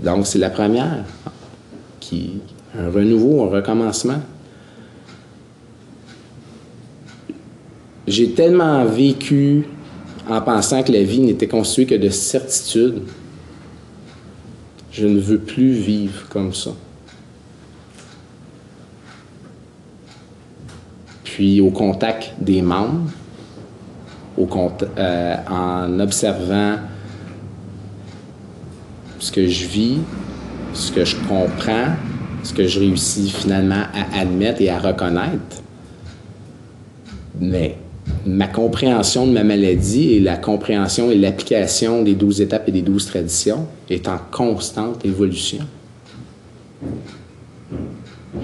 Donc, 0.00 0.26
c'est 0.26 0.38
la 0.38 0.50
première 0.50 1.04
qui 2.00 2.38
un 2.78 2.90
renouveau, 2.90 3.44
un 3.44 3.48
recommencement. 3.48 4.20
j'ai 8.06 8.30
tellement 8.30 8.84
vécu 8.84 9.64
en 10.28 10.40
pensant 10.40 10.82
que 10.82 10.92
la 10.92 11.02
vie 11.02 11.20
n'était 11.20 11.48
constituée 11.48 11.86
que 11.86 11.94
de 11.94 12.08
certitudes. 12.08 13.02
Je 14.92 15.06
ne 15.06 15.18
veux 15.18 15.38
plus 15.38 15.72
vivre 15.72 16.28
comme 16.28 16.54
ça. 16.54 16.70
Puis 21.34 21.60
au 21.60 21.70
contact 21.70 22.32
des 22.40 22.62
membres, 22.62 23.10
euh, 24.38 25.34
en 25.50 25.98
observant 25.98 26.76
ce 29.18 29.32
que 29.32 29.48
je 29.48 29.66
vis, 29.66 29.98
ce 30.74 30.92
que 30.92 31.04
je 31.04 31.16
comprends, 31.28 31.96
ce 32.44 32.54
que 32.54 32.68
je 32.68 32.78
réussis 32.78 33.30
finalement 33.30 33.82
à 33.92 34.20
admettre 34.20 34.60
et 34.60 34.70
à 34.70 34.78
reconnaître. 34.78 35.60
Mais 37.40 37.78
ma 38.24 38.46
compréhension 38.46 39.26
de 39.26 39.32
ma 39.32 39.42
maladie 39.42 40.12
et 40.12 40.20
la 40.20 40.36
compréhension 40.36 41.10
et 41.10 41.16
l'application 41.16 42.02
des 42.02 42.14
douze 42.14 42.40
étapes 42.40 42.68
et 42.68 42.72
des 42.72 42.82
douze 42.82 43.06
traditions 43.06 43.66
est 43.90 44.06
en 44.06 44.18
constante 44.30 45.04
évolution. 45.04 45.66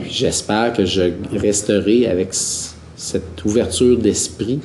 J'espère 0.08 0.72
que 0.72 0.84
je 0.84 1.12
resterai 1.32 2.08
avec 2.08 2.34
cette 3.00 3.42
ouverture 3.46 3.96
d'esprit 3.96 4.60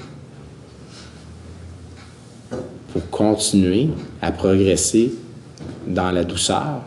pour 2.91 3.09
continuer 3.09 3.87
à 4.21 4.33
progresser 4.33 5.13
dans 5.87 6.11
la 6.11 6.25
douceur, 6.25 6.81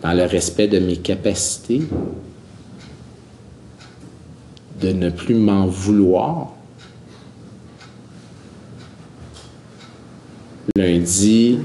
dans 0.00 0.14
le 0.14 0.24
respect 0.24 0.68
de 0.68 0.78
mes 0.78 0.96
capacités, 0.96 1.82
de 4.80 4.88
ne 4.92 5.10
plus 5.10 5.34
m'en 5.34 5.66
vouloir. 5.66 6.54
Lundi, 10.78 11.58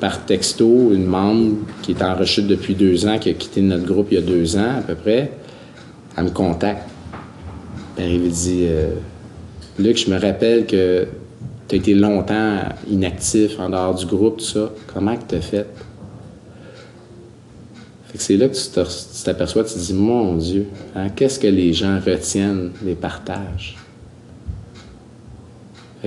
par 0.00 0.24
texto, 0.24 0.94
une 0.94 1.04
membre 1.04 1.56
qui 1.82 1.92
est 1.92 2.02
en 2.02 2.14
rechute 2.14 2.46
depuis 2.46 2.74
deux 2.74 3.06
ans, 3.06 3.18
qui 3.18 3.28
a 3.28 3.34
quitté 3.34 3.60
notre 3.60 3.84
groupe 3.84 4.08
il 4.12 4.14
y 4.14 4.18
a 4.18 4.22
deux 4.22 4.56
ans 4.56 4.78
à 4.78 4.80
peu 4.80 4.94
près, 4.94 5.32
elle 6.16 6.24
me 6.24 6.30
contacte 6.30 6.88
elle 7.98 8.20
me 8.20 8.28
dit 8.28 8.66
euh, 8.66 8.94
Luc, 9.78 9.96
je 9.98 10.10
me 10.10 10.18
rappelle 10.18 10.66
que 10.66 11.06
tu 11.66 11.74
as 11.74 11.78
été 11.78 11.94
longtemps 11.94 12.60
inactif 12.88 13.58
en 13.58 13.68
dehors 13.68 13.94
du 13.94 14.06
groupe, 14.06 14.38
tout 14.38 14.44
ça. 14.44 14.70
Comment 14.92 15.16
tu 15.16 15.34
as 15.34 15.40
fait? 15.40 15.66
c'est 18.14 18.36
là 18.36 18.48
que 18.48 18.54
tu 18.54 19.24
t'aperçois, 19.24 19.62
tu 19.64 19.74
te 19.74 19.78
dis, 19.78 19.94
mon 19.94 20.36
Dieu, 20.36 20.66
hein, 20.96 21.08
qu'est-ce 21.10 21.38
que 21.38 21.46
les 21.46 21.72
gens 21.72 22.00
retiennent 22.04 22.72
des 22.82 22.94
partages? 22.94 23.76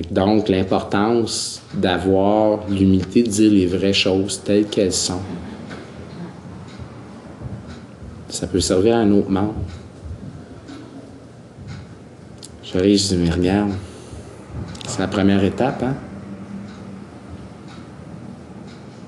donc, 0.09 0.47
l'importance 0.47 1.61
d'avoir 1.73 2.67
l'humilité 2.69 3.23
de 3.23 3.27
dire 3.27 3.51
les 3.51 3.65
vraies 3.65 3.93
choses 3.93 4.41
telles 4.43 4.65
qu'elles 4.65 4.93
sont. 4.93 5.19
Ça 8.29 8.47
peut 8.47 8.61
servir 8.61 8.95
à 8.95 8.99
un 8.99 9.11
autre 9.11 9.29
membre. 9.29 9.55
Je 12.73 12.79
je 12.79 12.83
dis, 12.83 13.17
mais 13.17 13.29
regarde, 13.29 13.71
c'est 14.87 14.99
la 14.99 15.07
première 15.07 15.43
étape, 15.43 15.83
hein? 15.83 15.95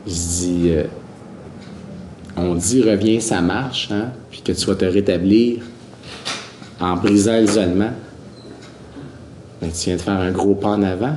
Je 0.06 0.12
dis, 0.12 0.69
euh, 0.71 0.84
on 2.36 2.56
dit 2.56 2.82
reviens, 2.82 3.21
ça 3.21 3.39
marche, 3.39 3.89
hein? 3.89 4.12
Puis 4.30 4.41
que 4.41 4.52
tu 4.52 4.65
vas 4.65 4.76
te 4.76 4.84
rétablir 4.84 5.63
en 6.82 6.97
brisant 6.97 7.38
l'isolement. 7.38 7.91
Mais 9.62 9.69
tu 9.69 9.86
viens 9.86 9.95
de 9.95 10.02
faire 10.02 10.19
un 10.19 10.32
gros 10.32 10.56
pas 10.56 10.69
en 10.69 10.84
avant. 10.84 11.15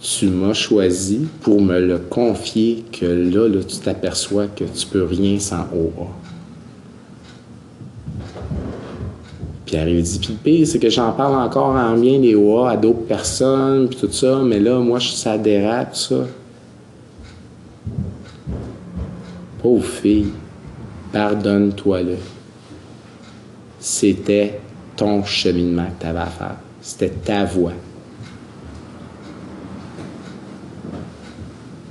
Tu 0.00 0.26
m'as 0.26 0.52
choisi 0.52 1.26
pour 1.40 1.60
me 1.60 1.80
le 1.80 1.98
confier 1.98 2.84
que 2.92 3.06
là, 3.06 3.48
là 3.48 3.64
tu 3.64 3.78
t'aperçois 3.78 4.46
que 4.46 4.62
tu 4.62 4.86
peux 4.86 5.02
rien 5.02 5.40
sans 5.40 5.66
OA. 5.74 6.25
Puis 9.66 9.74
elle 9.74 10.00
dit, 10.00 10.18
puis 10.20 10.32
le 10.32 10.38
pire, 10.38 10.66
c'est 10.66 10.78
que 10.78 10.88
j'en 10.88 11.10
parle 11.10 11.34
encore 11.34 11.74
en 11.74 11.96
bien 11.96 12.20
des 12.20 12.36
OA 12.36 12.70
à 12.70 12.76
d'autres 12.76 13.04
personnes, 13.06 13.88
puis 13.88 13.98
tout 13.98 14.12
ça, 14.12 14.40
mais 14.44 14.60
là, 14.60 14.78
moi, 14.78 15.00
ça 15.00 15.36
dérape, 15.36 15.96
ça. 15.96 16.24
Pauvre 19.60 19.84
fille, 19.84 20.28
pardonne-toi-le. 21.12 22.16
C'était 23.80 24.60
ton 24.94 25.24
cheminement 25.24 25.86
que 25.86 26.02
tu 26.02 26.06
avais 26.06 26.20
à 26.20 26.26
faire. 26.26 26.56
C'était 26.80 27.10
ta 27.10 27.44
voix. 27.44 27.72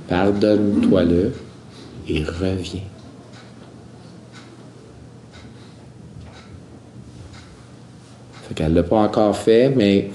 Pardonne-toi-le 0.08 1.32
et 2.08 2.22
reviens. 2.22 2.80
Qu'elle 8.56 8.70
ne 8.70 8.76
l'a 8.76 8.82
pas 8.82 8.96
encore 8.96 9.36
fait, 9.36 9.68
mais 9.68 10.10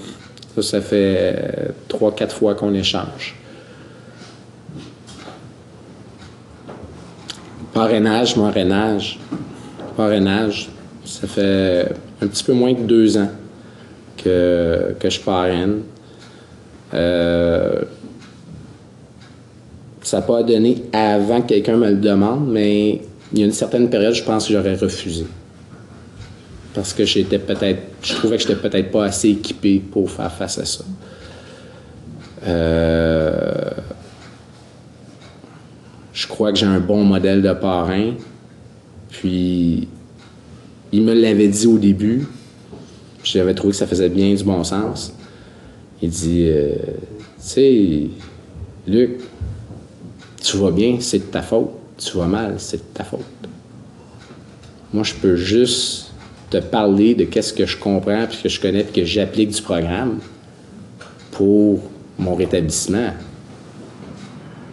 ça, 0.54 0.62
ça 0.62 0.80
fait 0.82 1.16
euh, 1.18 1.68
trois, 1.88 2.14
quatre 2.14 2.36
fois 2.36 2.54
qu'on 2.54 2.74
échange. 2.74 3.36
Parrainage, 7.72 8.34
parrainage. 8.34 9.18
Parrainage, 9.96 10.68
ça 11.04 11.26
fait 11.26 11.88
un 12.20 12.26
petit 12.26 12.44
peu 12.44 12.52
moins 12.52 12.74
de 12.74 12.82
deux 12.82 13.16
ans 13.16 13.30
que, 14.16 14.94
que 14.98 15.08
je 15.08 15.20
parraine. 15.20 15.82
Euh, 16.92 17.82
ça 20.02 20.18
n'a 20.18 20.22
pas 20.22 20.42
donné 20.42 20.82
avant 20.92 21.40
que 21.40 21.48
quelqu'un 21.48 21.76
me 21.76 21.88
le 21.88 21.96
demande, 21.96 22.48
mais 22.50 23.00
il 23.32 23.38
y 23.38 23.42
a 23.42 23.46
une 23.46 23.52
certaine 23.52 23.88
période, 23.88 24.14
je 24.14 24.24
pense 24.24 24.46
que 24.46 24.52
j'aurais 24.52 24.74
refusé. 24.74 25.24
Parce 26.74 26.92
que 26.94 27.04
j'étais 27.04 27.38
peut-être. 27.38 27.82
Je 28.02 28.14
trouvais 28.14 28.36
que 28.36 28.42
j'étais 28.42 28.56
peut-être 28.56 28.90
pas 28.90 29.04
assez 29.04 29.28
équipé 29.28 29.78
pour 29.78 30.10
faire 30.10 30.32
face 30.32 30.58
à 30.58 30.64
ça. 30.64 30.84
Euh, 32.46 33.70
je 36.12 36.26
crois 36.26 36.52
que 36.52 36.58
j'ai 36.58 36.66
un 36.66 36.80
bon 36.80 37.04
modèle 37.04 37.42
de 37.42 37.52
parrain. 37.52 38.14
Puis, 39.10 39.88
il 40.92 41.02
me 41.02 41.12
l'avait 41.12 41.48
dit 41.48 41.66
au 41.66 41.78
début. 41.78 42.26
J'avais 43.22 43.54
trouvé 43.54 43.72
que 43.72 43.78
ça 43.78 43.86
faisait 43.86 44.08
bien 44.08 44.34
du 44.34 44.42
bon 44.42 44.64
sens. 44.64 45.12
Il 46.00 46.10
dit, 46.10 46.46
euh, 46.48 46.74
tu 46.74 47.38
sais, 47.38 48.10
Luc, 48.86 49.20
tu 50.42 50.56
vas 50.56 50.70
bien, 50.70 50.96
c'est 51.00 51.18
de 51.18 51.24
ta 51.24 51.42
faute. 51.42 51.70
Tu 51.98 52.16
vas 52.16 52.26
mal, 52.26 52.54
c'est 52.58 52.78
de 52.78 52.94
ta 52.94 53.04
faute. 53.04 53.20
Moi, 54.92 55.04
je 55.04 55.14
peux 55.14 55.36
juste 55.36 56.11
te 56.52 56.58
parler 56.58 57.14
de 57.14 57.24
qu'est-ce 57.24 57.54
que 57.54 57.64
je 57.64 57.78
comprends, 57.78 58.26
puis 58.28 58.38
que 58.42 58.48
je 58.50 58.60
connais, 58.60 58.84
puis 58.84 59.00
que 59.00 59.06
j'applique 59.06 59.50
du 59.50 59.62
programme 59.62 60.18
pour 61.30 61.80
mon 62.18 62.34
rétablissement. 62.34 63.10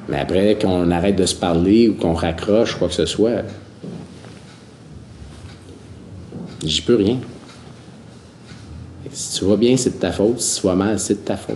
Mais 0.10 0.20
après, 0.20 0.58
qu'on 0.60 0.92
arrête 0.92 1.16
de 1.16 1.26
se 1.26 1.36
parler 1.36 1.88
ou 1.88 1.94
qu'on 1.94 2.14
raccroche, 2.14 2.76
quoi 2.76 2.90
que 2.90 2.94
ce 2.94 3.06
soit, 3.06 3.44
j'y 6.66 6.82
peux 6.82 6.96
rien. 6.96 7.20
Si 9.12 9.40
tu 9.40 9.46
vas 9.46 9.56
bien, 9.56 9.78
c'est 9.78 9.92
de 9.92 10.02
ta 10.02 10.12
faute. 10.12 10.42
Si 10.42 10.60
tu 10.60 10.68
vas 10.68 10.76
mal, 10.76 11.00
c'est 11.00 11.14
de 11.14 11.26
ta 11.26 11.38
faute. 11.38 11.56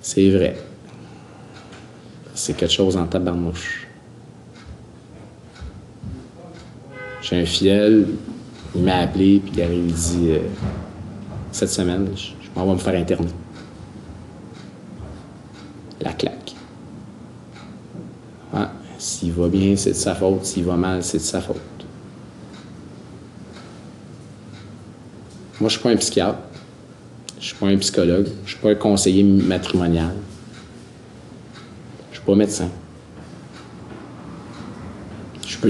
C'est 0.00 0.28
vrai. 0.30 0.56
C'est 2.34 2.56
quelque 2.56 2.72
chose 2.72 2.96
en 2.96 3.06
tabarnouche. 3.06 3.85
J'ai 7.28 7.40
un 7.40 7.44
fidèle, 7.44 8.06
il 8.76 8.82
m'a 8.82 8.98
appelé, 8.98 9.40
puis 9.40 9.52
il 9.56 9.60
a 9.60 9.66
dit 9.66 10.30
euh, 10.30 10.38
cette 11.50 11.70
semaine, 11.70 12.06
je, 12.14 12.26
je 12.40 12.48
m'en 12.54 12.66
vais 12.66 12.74
me 12.74 12.78
faire 12.78 12.94
interner 12.94 13.32
la 16.00 16.12
claque. 16.12 16.54
s'il 18.98 19.32
va 19.32 19.48
bien, 19.48 19.74
c'est 19.76 19.90
de 19.90 19.96
sa 19.96 20.14
faute. 20.14 20.44
S'il 20.44 20.64
va 20.64 20.76
mal, 20.76 21.02
c'est 21.02 21.18
de 21.18 21.22
sa 21.22 21.40
faute. 21.40 21.56
Moi, 25.60 25.62
je 25.62 25.64
ne 25.64 25.68
suis 25.70 25.80
pas 25.80 25.90
un 25.90 25.96
psychiatre. 25.96 26.38
Je 27.32 27.36
ne 27.36 27.42
suis 27.42 27.56
pas 27.56 27.66
un 27.66 27.76
psychologue. 27.76 28.26
Je 28.26 28.42
ne 28.42 28.46
suis 28.46 28.58
pas 28.58 28.70
un 28.70 28.74
conseiller 28.76 29.24
matrimonial. 29.24 30.14
Je 31.54 32.10
ne 32.10 32.14
suis 32.14 32.24
pas 32.24 32.34
médecin. 32.36 32.70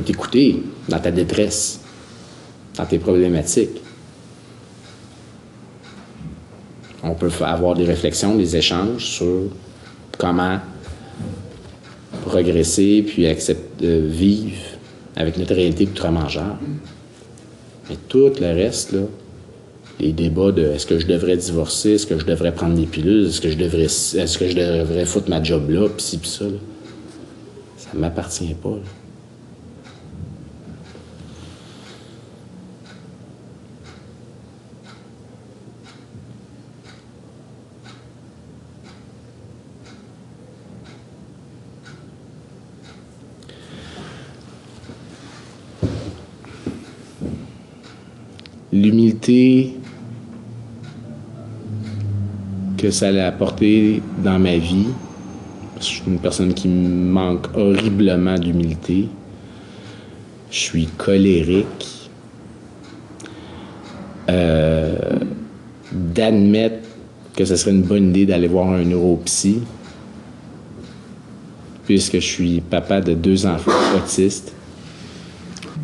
T'écouter 0.00 0.62
dans 0.88 0.98
ta 0.98 1.10
détresse, 1.10 1.80
dans 2.76 2.84
tes 2.84 2.98
problématiques. 2.98 3.80
On 7.02 7.14
peut 7.14 7.30
avoir 7.40 7.74
des 7.74 7.84
réflexions, 7.84 8.36
des 8.36 8.56
échanges 8.56 9.04
sur 9.04 9.44
comment 10.18 10.58
progresser 12.26 13.04
puis 13.06 13.26
accepter, 13.26 14.00
vivre 14.00 14.56
avec 15.16 15.38
notre 15.38 15.54
réalité 15.54 15.84
outre-mangeur. 15.84 16.56
Mais 17.88 17.96
tout 18.08 18.32
le 18.40 18.54
reste, 18.54 18.94
les 19.98 20.12
débats 20.12 20.52
de 20.52 20.64
est-ce 20.64 20.86
que 20.86 20.98
je 20.98 21.06
devrais 21.06 21.36
divorcer, 21.36 21.92
est-ce 21.92 22.06
que 22.06 22.18
je 22.18 22.26
devrais 22.26 22.52
prendre 22.52 22.74
des 22.74 22.86
pilules, 22.86 23.28
est-ce 23.28 23.40
que 23.40 23.50
je 23.50 23.56
devrais 23.56 23.84
est-ce 23.84 24.38
que 24.38 24.48
je 24.48 24.56
devrais 24.56 25.06
foutre 25.06 25.30
ma 25.30 25.42
job 25.42 25.70
là, 25.70 25.88
pis 25.88 26.04
ci, 26.04 26.18
pis 26.18 26.28
ça, 26.28 26.44
là, 26.44 26.58
ça 27.78 27.90
m'appartient 27.94 28.54
pas. 28.54 28.78
Que 52.76 52.90
ça 52.90 53.08
a 53.08 53.26
apporté 53.26 54.02
dans 54.22 54.38
ma 54.38 54.56
vie. 54.56 54.88
Je 55.78 55.84
suis 55.84 56.02
une 56.06 56.18
personne 56.18 56.54
qui 56.54 56.68
manque 56.68 57.46
horriblement 57.56 58.38
d'humilité. 58.38 59.08
Je 60.50 60.58
suis 60.58 60.86
colérique. 60.86 62.10
Euh, 64.28 65.18
d'admettre 65.92 66.88
que 67.36 67.44
ce 67.44 67.54
serait 67.54 67.70
une 67.70 67.82
bonne 67.82 68.08
idée 68.10 68.26
d'aller 68.26 68.48
voir 68.48 68.70
un 68.70 68.82
neuropsy, 68.82 69.60
puisque 71.84 72.14
je 72.14 72.26
suis 72.26 72.60
papa 72.60 73.00
de 73.00 73.14
deux 73.14 73.46
enfants 73.46 73.70
autistes 73.96 74.55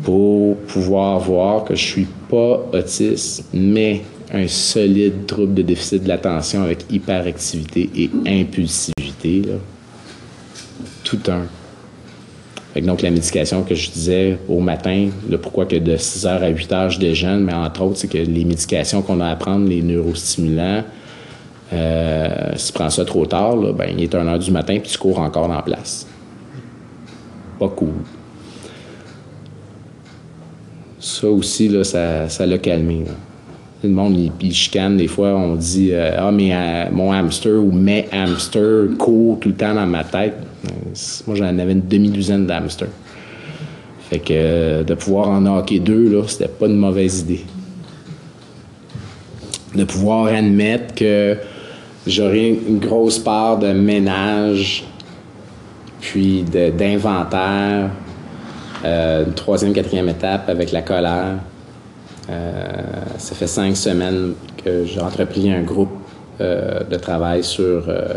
pour 0.03 0.57
pouvoir 0.57 1.19
voir 1.19 1.63
que 1.63 1.75
je 1.75 1.83
suis 1.83 2.07
pas 2.29 2.61
autiste, 2.73 3.45
mais 3.53 4.01
un 4.31 4.47
solide 4.47 5.25
trouble 5.25 5.53
de 5.53 5.61
déficit 5.61 6.03
de 6.03 6.07
l'attention 6.09 6.63
avec 6.63 6.85
hyperactivité 6.91 7.89
et 7.95 8.09
impulsivité. 8.25 9.43
Tout 11.03 11.19
un. 11.27 12.81
donc, 12.81 13.01
la 13.01 13.11
médication 13.11 13.63
que 13.63 13.75
je 13.75 13.91
disais 13.91 14.37
au 14.49 14.59
matin, 14.59 15.09
le 15.29 15.37
pourquoi 15.37 15.65
que 15.65 15.75
de 15.75 15.95
6h 15.95 16.27
à 16.27 16.51
8h, 16.51 16.89
je 16.91 16.99
déjeune, 16.99 17.43
mais 17.43 17.53
entre 17.53 17.83
autres, 17.83 17.97
c'est 17.97 18.07
que 18.07 18.17
les 18.17 18.45
médications 18.45 19.01
qu'on 19.01 19.21
a 19.21 19.29
à 19.29 19.35
prendre, 19.35 19.67
les 19.67 19.81
neurostimulants, 19.81 20.83
euh, 21.71 22.51
si 22.55 22.67
tu 22.67 22.73
prends 22.73 22.89
ça 22.89 23.05
trop 23.05 23.25
tard, 23.25 23.55
ben, 23.55 23.89
il 23.95 24.03
est 24.03 24.13
1h 24.13 24.39
du 24.39 24.51
matin 24.51 24.77
puis 24.79 24.91
tu 24.91 24.97
cours 24.97 25.19
encore 25.19 25.49
en 25.49 25.61
place. 25.61 26.07
Pas 27.59 27.69
cool. 27.69 27.93
Ça 31.03 31.27
aussi, 31.27 31.67
là, 31.67 31.83
ça, 31.83 32.29
ça 32.29 32.45
l'a 32.45 32.57
calmé. 32.57 33.03
Le 33.83 33.89
monde, 33.89 34.17
il, 34.39 34.53
chicane. 34.53 34.95
Des 34.95 35.09
fois, 35.09 35.35
on 35.35 35.55
dit 35.55 35.89
euh, 35.91 36.15
Ah, 36.17 36.31
mais 36.31 36.55
euh, 36.55 36.85
mon 36.93 37.11
hamster 37.11 37.61
ou 37.61 37.73
mes 37.73 38.07
hamsters 38.09 38.87
courent 38.97 39.37
tout 39.41 39.49
le 39.49 39.55
temps 39.55 39.73
dans 39.73 39.85
ma 39.85 40.05
tête. 40.05 40.35
Moi, 41.27 41.35
j'en 41.35 41.59
avais 41.59 41.73
une 41.73 41.85
demi-douzaine 41.85 42.45
d'hamsters. 42.45 42.87
Fait 44.09 44.19
que 44.19 44.31
euh, 44.31 44.83
de 44.85 44.93
pouvoir 44.93 45.27
en 45.27 45.45
hockey 45.45 45.79
deux, 45.79 46.07
là, 46.07 46.23
c'était 46.25 46.47
pas 46.47 46.67
une 46.67 46.77
mauvaise 46.77 47.19
idée. 47.19 47.43
De 49.75 49.83
pouvoir 49.83 50.27
admettre 50.27 50.95
que 50.95 51.35
j'aurais 52.07 52.47
une 52.47 52.79
grosse 52.79 53.19
part 53.19 53.59
de 53.59 53.73
ménage, 53.73 54.85
puis 55.99 56.45
d'inventaire, 56.77 57.89
une 58.83 59.33
troisième, 59.33 59.73
quatrième 59.73 60.09
étape 60.09 60.49
avec 60.49 60.71
la 60.71 60.81
colère. 60.81 61.35
Euh, 62.29 62.61
ça 63.17 63.35
fait 63.35 63.47
cinq 63.47 63.75
semaines 63.75 64.33
que 64.63 64.85
j'ai 64.85 64.99
entrepris 64.99 65.51
un 65.51 65.61
groupe 65.61 65.91
euh, 66.39 66.83
de 66.83 66.95
travail 66.95 67.43
sur 67.43 67.89
euh, 67.89 68.13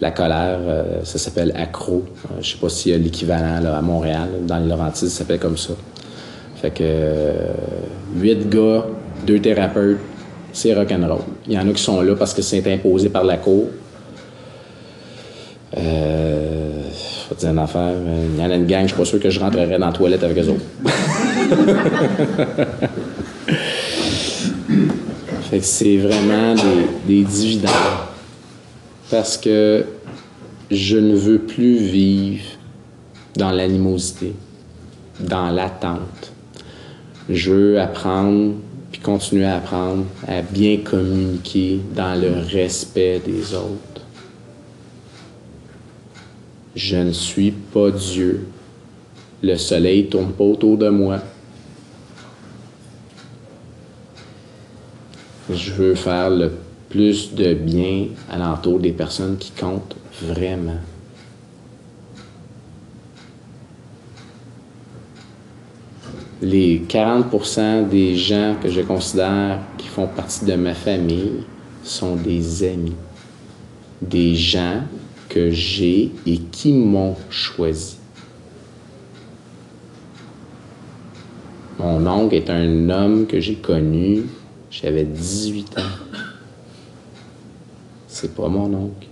la 0.00 0.10
colère. 0.10 0.58
ça 1.04 1.18
s'appelle 1.18 1.52
ACRO. 1.56 2.04
je 2.32 2.38
ne 2.38 2.42
sais 2.42 2.58
pas 2.58 2.68
s'il 2.68 2.92
y 2.92 2.94
a 2.94 2.98
l'équivalent 2.98 3.60
à 3.64 3.82
Montréal. 3.82 4.28
Dans 4.42 4.58
les 4.58 4.68
Laurentides, 4.68 5.08
ça 5.08 5.18
s'appelle 5.18 5.38
comme 5.38 5.56
ça. 5.56 5.74
Fait 6.56 6.70
que 6.70 7.32
huit 8.16 8.48
gars, 8.48 8.84
deux 9.26 9.40
thérapeutes, 9.40 9.98
c'est 10.52 10.74
rock'n'roll. 10.74 11.22
Il 11.46 11.54
y 11.54 11.58
en 11.58 11.68
a 11.68 11.72
qui 11.72 11.82
sont 11.82 12.00
là 12.02 12.14
parce 12.16 12.34
que 12.34 12.42
c'est 12.42 12.66
imposé 12.72 13.08
par 13.08 13.24
la 13.24 13.36
cour. 13.36 13.68
Euh, 15.76 16.31
affaire. 17.44 17.94
Il 18.34 18.40
y 18.40 18.44
en 18.44 18.50
a 18.50 18.54
une 18.54 18.66
gang, 18.66 18.82
je 18.82 18.88
suis 18.88 18.96
pas 18.96 19.04
sûr 19.04 19.20
que 19.20 19.30
je 19.30 19.40
rentrerais 19.40 19.78
dans 19.78 19.86
la 19.86 19.92
toilette 19.92 20.22
avec 20.22 20.38
eux 20.38 20.48
autres. 20.48 20.64
fait 25.52 25.58
que 25.58 25.64
c'est 25.64 25.98
vraiment 25.98 26.54
des, 27.06 27.24
dividendes. 27.24 27.70
Parce 29.10 29.36
que 29.36 29.84
je 30.70 30.96
ne 30.96 31.14
veux 31.14 31.40
plus 31.40 31.76
vivre 31.76 32.44
dans 33.36 33.50
l'animosité, 33.50 34.32
dans 35.20 35.50
l'attente. 35.50 36.32
Je 37.28 37.52
veux 37.52 37.80
apprendre, 37.80 38.54
puis 38.90 39.02
continuer 39.02 39.44
à 39.44 39.56
apprendre, 39.56 40.06
à 40.26 40.40
bien 40.40 40.78
communiquer 40.78 41.80
dans 41.94 42.18
le 42.18 42.32
respect 42.50 43.20
des 43.24 43.54
autres. 43.54 43.91
Je 46.74 46.96
ne 46.96 47.12
suis 47.12 47.50
pas 47.50 47.90
Dieu. 47.90 48.46
Le 49.42 49.56
soleil 49.56 50.04
ne 50.04 50.08
tourne 50.08 50.32
pas 50.32 50.44
autour 50.44 50.78
de 50.78 50.88
moi. 50.88 51.18
je 55.54 55.72
veux 55.72 55.94
faire 55.94 56.30
le 56.30 56.52
plus 56.88 57.34
de 57.34 57.54
bien 57.54 58.06
à 58.30 58.38
l'entour 58.38 58.78
des 58.78 58.92
personnes 58.92 59.36
qui 59.38 59.50
comptent 59.52 59.96
vraiment. 60.22 60.78
Les 66.40 66.80
40% 66.80 67.88
des 67.88 68.16
gens 68.16 68.56
que 68.60 68.68
je 68.68 68.80
considère 68.80 69.60
qui 69.78 69.86
font 69.86 70.08
partie 70.08 70.44
de 70.44 70.54
ma 70.54 70.74
famille 70.74 71.44
sont 71.84 72.16
des 72.16 72.64
amis, 72.64 72.96
des 74.00 74.34
gens 74.34 74.82
que 75.32 75.50
j'ai 75.50 76.10
et 76.26 76.38
qui 76.38 76.72
m'ont 76.72 77.16
choisi. 77.30 77.96
Mon 81.78 82.06
oncle 82.06 82.34
est 82.34 82.50
un 82.50 82.90
homme 82.90 83.26
que 83.26 83.40
j'ai 83.40 83.56
connu 83.56 84.24
j'avais 84.72 85.04
18 85.04 85.78
ans. 85.78 85.82
C'est 88.08 88.34
pas 88.34 88.48
mon 88.48 88.72
oncle. 88.72 89.06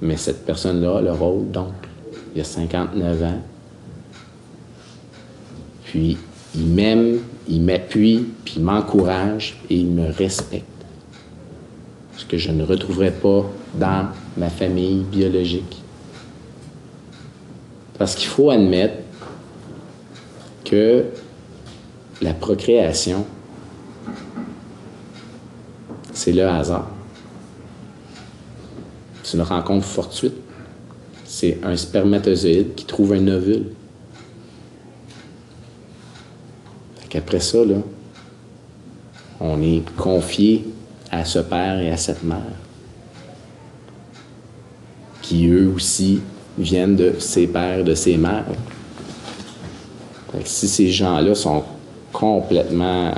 Mais 0.00 0.16
cette 0.16 0.46
personne-là 0.46 1.00
le 1.00 1.12
rôle 1.12 1.50
d'oncle. 1.50 1.88
Il 2.34 2.40
a 2.40 2.44
59 2.44 3.22
ans. 3.24 3.42
Puis 5.84 6.16
il 6.54 6.66
m'aime, 6.66 7.18
il 7.48 7.62
m'appuie, 7.62 8.26
puis 8.44 8.54
il 8.58 8.62
m'encourage 8.62 9.58
et 9.68 9.76
il 9.76 9.88
me 9.88 10.08
respecte. 10.12 10.69
Que 12.30 12.38
je 12.38 12.52
ne 12.52 12.62
retrouverai 12.62 13.10
pas 13.10 13.44
dans 13.74 14.10
ma 14.36 14.48
famille 14.48 15.02
biologique. 15.02 15.82
Parce 17.98 18.14
qu'il 18.14 18.28
faut 18.28 18.50
admettre 18.50 18.94
que 20.64 21.06
la 22.22 22.32
procréation, 22.32 23.26
c'est 26.12 26.30
le 26.30 26.46
hasard. 26.46 26.88
C'est 29.24 29.36
une 29.36 29.42
rencontre 29.42 29.86
fortuite. 29.86 30.36
C'est 31.24 31.58
un 31.64 31.76
spermatozoïde 31.76 32.76
qui 32.76 32.84
trouve 32.84 33.12
un 33.12 33.26
ovule. 33.26 33.72
Après 37.12 37.40
ça, 37.40 37.64
là, 37.64 37.78
on 39.40 39.60
est 39.62 39.82
confié 39.96 40.64
à 41.10 41.24
ce 41.24 41.40
père 41.40 41.80
et 41.80 41.90
à 41.90 41.96
cette 41.96 42.22
mère, 42.22 42.38
qui 45.22 45.48
eux 45.48 45.72
aussi 45.74 46.20
viennent 46.58 46.96
de 46.96 47.14
ses 47.18 47.46
pères, 47.46 47.84
de 47.84 47.94
ses 47.94 48.16
mères. 48.16 48.44
si 50.44 50.68
ces 50.68 50.88
gens-là 50.88 51.34
sont 51.34 51.64
complètement 52.12 53.12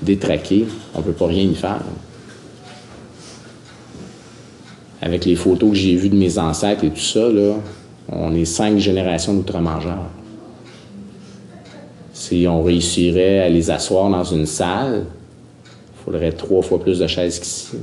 détraqué, 0.00 0.66
on 0.94 0.98
ne 0.98 1.04
peut 1.04 1.12
pas 1.12 1.26
rien 1.26 1.44
y 1.44 1.54
faire. 1.54 1.82
Avec 5.00 5.24
les 5.24 5.34
photos 5.34 5.70
que 5.70 5.76
j'ai 5.76 5.96
vues 5.96 6.08
de 6.08 6.16
mes 6.16 6.38
ancêtres 6.38 6.84
et 6.84 6.90
tout 6.90 7.00
ça, 7.00 7.28
là, 7.28 7.54
on 8.08 8.34
est 8.34 8.44
cinq 8.44 8.78
générations 8.78 9.34
d'outre-mangeurs. 9.34 10.10
Si 12.12 12.46
on 12.48 12.62
réussirait 12.62 13.40
à 13.40 13.48
les 13.48 13.70
asseoir 13.70 14.10
dans 14.10 14.24
une 14.24 14.46
salle, 14.46 15.06
il 16.02 16.04
faudrait 16.04 16.32
trois 16.32 16.62
fois 16.62 16.80
plus 16.80 16.98
de 16.98 17.06
chaises 17.06 17.38
qu'ici. 17.38 17.78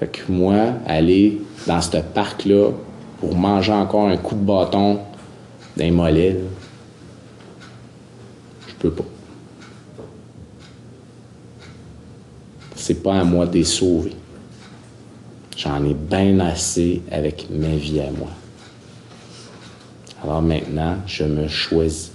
Fait 0.00 0.08
que 0.08 0.30
moi, 0.32 0.72
aller 0.86 1.40
dans 1.66 1.80
ce 1.80 1.98
parc-là 1.98 2.70
pour 3.20 3.34
manger 3.34 3.72
encore 3.72 4.08
un 4.08 4.16
coup 4.16 4.34
de 4.34 4.40
bâton 4.40 5.00
d'un 5.76 5.90
mollet, 5.90 6.38
peux 8.78 8.90
pas. 8.90 9.04
C'est 12.74 13.02
pas 13.02 13.20
à 13.20 13.24
moi 13.24 13.46
de 13.46 13.54
les 13.54 13.64
sauver. 13.64 14.12
J'en 15.56 15.84
ai 15.84 15.94
bien 15.94 16.38
assez 16.40 17.02
avec 17.10 17.48
ma 17.50 17.74
vie 17.74 18.00
à 18.00 18.10
moi. 18.10 18.28
Alors 20.22 20.42
maintenant, 20.42 20.98
je 21.06 21.24
me 21.24 21.48
choisis. 21.48 22.12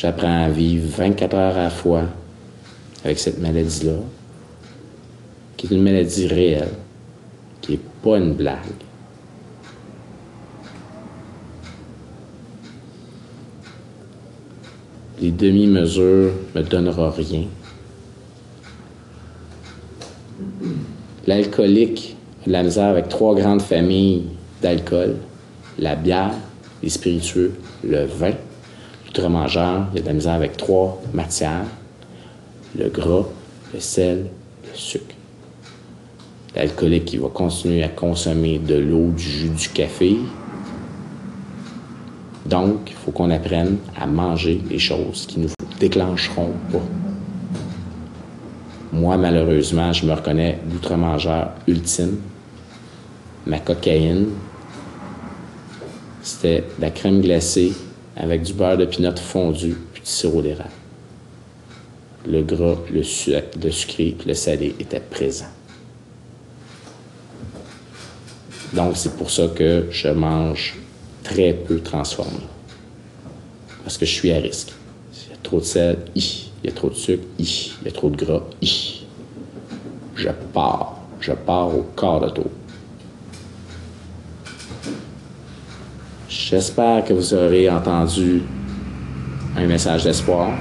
J'apprends 0.00 0.44
à 0.44 0.48
vivre 0.48 0.88
24 0.96 1.34
heures 1.34 1.58
à 1.58 1.64
la 1.64 1.68
fois 1.68 2.04
avec 3.04 3.18
cette 3.18 3.38
maladie-là, 3.38 3.98
qui 5.58 5.66
est 5.66 5.76
une 5.76 5.82
maladie 5.82 6.26
réelle, 6.26 6.70
qui 7.60 7.72
n'est 7.72 7.80
pas 8.02 8.16
une 8.16 8.32
blague. 8.32 8.56
les 15.20 15.30
demi-mesures 15.32 16.32
ne 16.54 16.62
me 16.62 16.66
donneront 16.66 17.10
rien. 17.10 17.44
L'alcoolique 21.26 22.16
a 22.46 22.50
la 22.50 22.62
misère 22.62 22.86
avec 22.86 23.10
trois 23.10 23.34
grandes 23.34 23.60
familles 23.60 24.22
d'alcool, 24.62 25.16
la 25.78 25.94
bière, 25.94 26.32
les 26.82 26.88
spiritueux, 26.88 27.52
le 27.84 28.06
vin. 28.06 28.32
L'outre-mangeur, 29.10 29.86
il 29.92 29.98
a 29.98 30.02
de 30.02 30.06
la 30.06 30.12
misère 30.12 30.34
avec 30.34 30.56
trois 30.56 31.02
matières, 31.12 31.64
le 32.78 32.88
gras, 32.88 33.24
le 33.74 33.80
sel, 33.80 34.26
le 34.62 34.78
sucre. 34.78 35.16
L'alcoolique, 36.54 37.12
il 37.12 37.20
va 37.20 37.28
continuer 37.28 37.82
à 37.82 37.88
consommer 37.88 38.60
de 38.60 38.76
l'eau, 38.76 39.10
du 39.10 39.22
jus, 39.22 39.48
du 39.48 39.68
café, 39.70 40.16
Donc, 42.46 42.88
il 42.88 42.94
faut 42.94 43.10
qu'on 43.10 43.30
apprenne 43.30 43.78
à 43.96 44.06
manger 44.06 44.60
les 44.70 44.78
choses 44.78 45.26
qui 45.26 45.40
nous 45.40 45.50
déclencheront 45.80 46.52
pas. 46.72 46.78
Moi, 48.92 49.16
malheureusement, 49.16 49.92
je 49.92 50.06
me 50.06 50.12
reconnais 50.12 50.58
l'outre-mangeur 50.70 51.50
ultime. 51.66 52.18
Ma 53.46 53.58
cocaïne, 53.58 54.28
c'était 56.22 56.64
de 56.78 56.82
la 56.82 56.90
crème 56.90 57.20
glacée 57.20 57.72
avec 58.20 58.42
du 58.42 58.52
beurre 58.52 58.76
de 58.76 58.84
pinot 58.84 59.16
fondu 59.16 59.76
puis 59.92 60.02
du 60.02 60.08
sirop 60.08 60.42
d'érable. 60.42 60.70
Le 62.26 62.42
gras, 62.42 62.76
le, 62.90 63.00
le 63.00 63.70
sucré 63.70 64.16
le 64.26 64.34
salé 64.34 64.74
étaient 64.78 65.00
présents. 65.00 65.46
Donc, 68.74 68.96
c'est 68.96 69.16
pour 69.16 69.30
ça 69.30 69.48
que 69.48 69.86
je 69.90 70.08
mange 70.08 70.76
très 71.24 71.54
peu 71.54 71.80
transformé. 71.80 72.44
Parce 73.82 73.96
que 73.96 74.04
je 74.04 74.12
suis 74.12 74.30
à 74.32 74.38
risque. 74.38 74.72
Il 75.12 75.30
y 75.30 75.34
a 75.34 75.38
trop 75.42 75.58
de 75.58 75.64
sel, 75.64 75.98
il 76.14 76.22
y 76.62 76.68
a 76.68 76.72
trop 76.72 76.90
de 76.90 76.94
sucre, 76.94 77.24
il 77.38 77.46
y 77.84 77.88
a 77.88 77.90
trop 77.90 78.10
de 78.10 78.16
gras, 78.16 78.42
je 80.14 80.28
pars. 80.52 80.96
Je 81.20 81.32
pars 81.32 81.74
au 81.74 81.82
quart 81.96 82.20
de 82.20 82.28
tour. 82.30 82.50
J'espère 86.30 87.04
que 87.04 87.12
vous 87.12 87.34
aurez 87.34 87.68
entendu 87.68 88.42
un 89.56 89.66
message 89.66 90.04
d'espoir, 90.04 90.52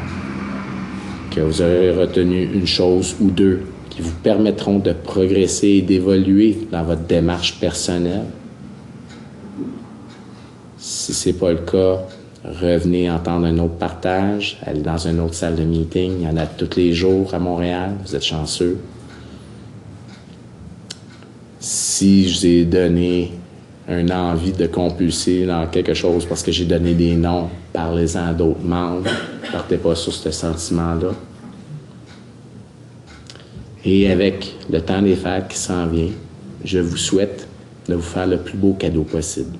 que 1.29 1.41
vous 1.41 1.61
aurez 1.61 1.91
retenu 1.91 2.43
une 2.51 2.65
chose 2.65 3.15
ou 3.21 3.29
deux 3.29 3.61
qui 3.91 4.01
vous 4.01 4.15
permettront 4.23 4.79
de 4.79 4.93
progresser 4.93 5.67
et 5.67 5.81
d'évoluer 5.83 6.57
dans 6.71 6.83
votre 6.83 7.03
démarche 7.03 7.59
personnelle. 7.59 8.25
Si 10.79 11.13
ce 11.13 11.29
n'est 11.29 11.35
pas 11.35 11.51
le 11.51 11.59
cas, 11.59 11.99
revenez 12.43 13.11
entendre 13.11 13.45
un 13.45 13.59
autre 13.59 13.75
partage, 13.75 14.57
allez 14.65 14.81
dans 14.81 14.97
une 14.97 15.19
autre 15.19 15.35
salle 15.35 15.55
de 15.55 15.63
meeting. 15.65 16.13
Il 16.19 16.23
y 16.23 16.27
en 16.27 16.37
a 16.37 16.47
tous 16.47 16.77
les 16.77 16.93
jours 16.93 17.31
à 17.35 17.37
Montréal. 17.37 17.91
Vous 18.03 18.15
êtes 18.15 18.25
chanceux. 18.25 18.79
Si 21.59 22.27
je 22.27 22.39
vous 22.39 22.45
ai 22.47 22.65
donné 22.65 23.33
une 23.89 24.11
envie 24.11 24.51
de 24.51 24.67
compulser 24.67 25.45
dans 25.45 25.65
quelque 25.67 25.93
chose 25.93 26.25
parce 26.25 26.43
que 26.43 26.51
j'ai 26.51 26.65
donné 26.65 26.93
des 26.93 27.15
noms, 27.15 27.49
parlez-en 27.73 28.27
à 28.27 28.33
d'autres 28.33 28.63
membres. 28.63 29.09
Partez 29.51 29.77
pas 29.77 29.95
sur 29.95 30.13
ce 30.13 30.29
sentiment-là. 30.29 31.09
Et 33.83 34.11
avec 34.11 34.55
le 34.69 34.81
temps 34.81 35.01
des 35.01 35.15
fêtes 35.15 35.47
qui 35.47 35.57
s'en 35.57 35.87
vient, 35.87 36.09
je 36.63 36.79
vous 36.79 36.97
souhaite 36.97 37.47
de 37.87 37.95
vous 37.95 38.01
faire 38.01 38.27
le 38.27 38.37
plus 38.37 38.57
beau 38.57 38.73
cadeau 38.73 39.03
possible. 39.03 39.57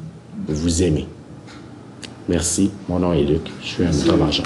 Vous 0.47 0.83
aimer. 0.83 1.07
Merci. 2.27 2.69
Mon 2.87 2.99
nom 2.99 3.13
est 3.13 3.23
Luc. 3.23 3.49
Je 3.63 3.67
suis 3.67 3.83
un 3.83 4.15
mangeur. 4.15 4.45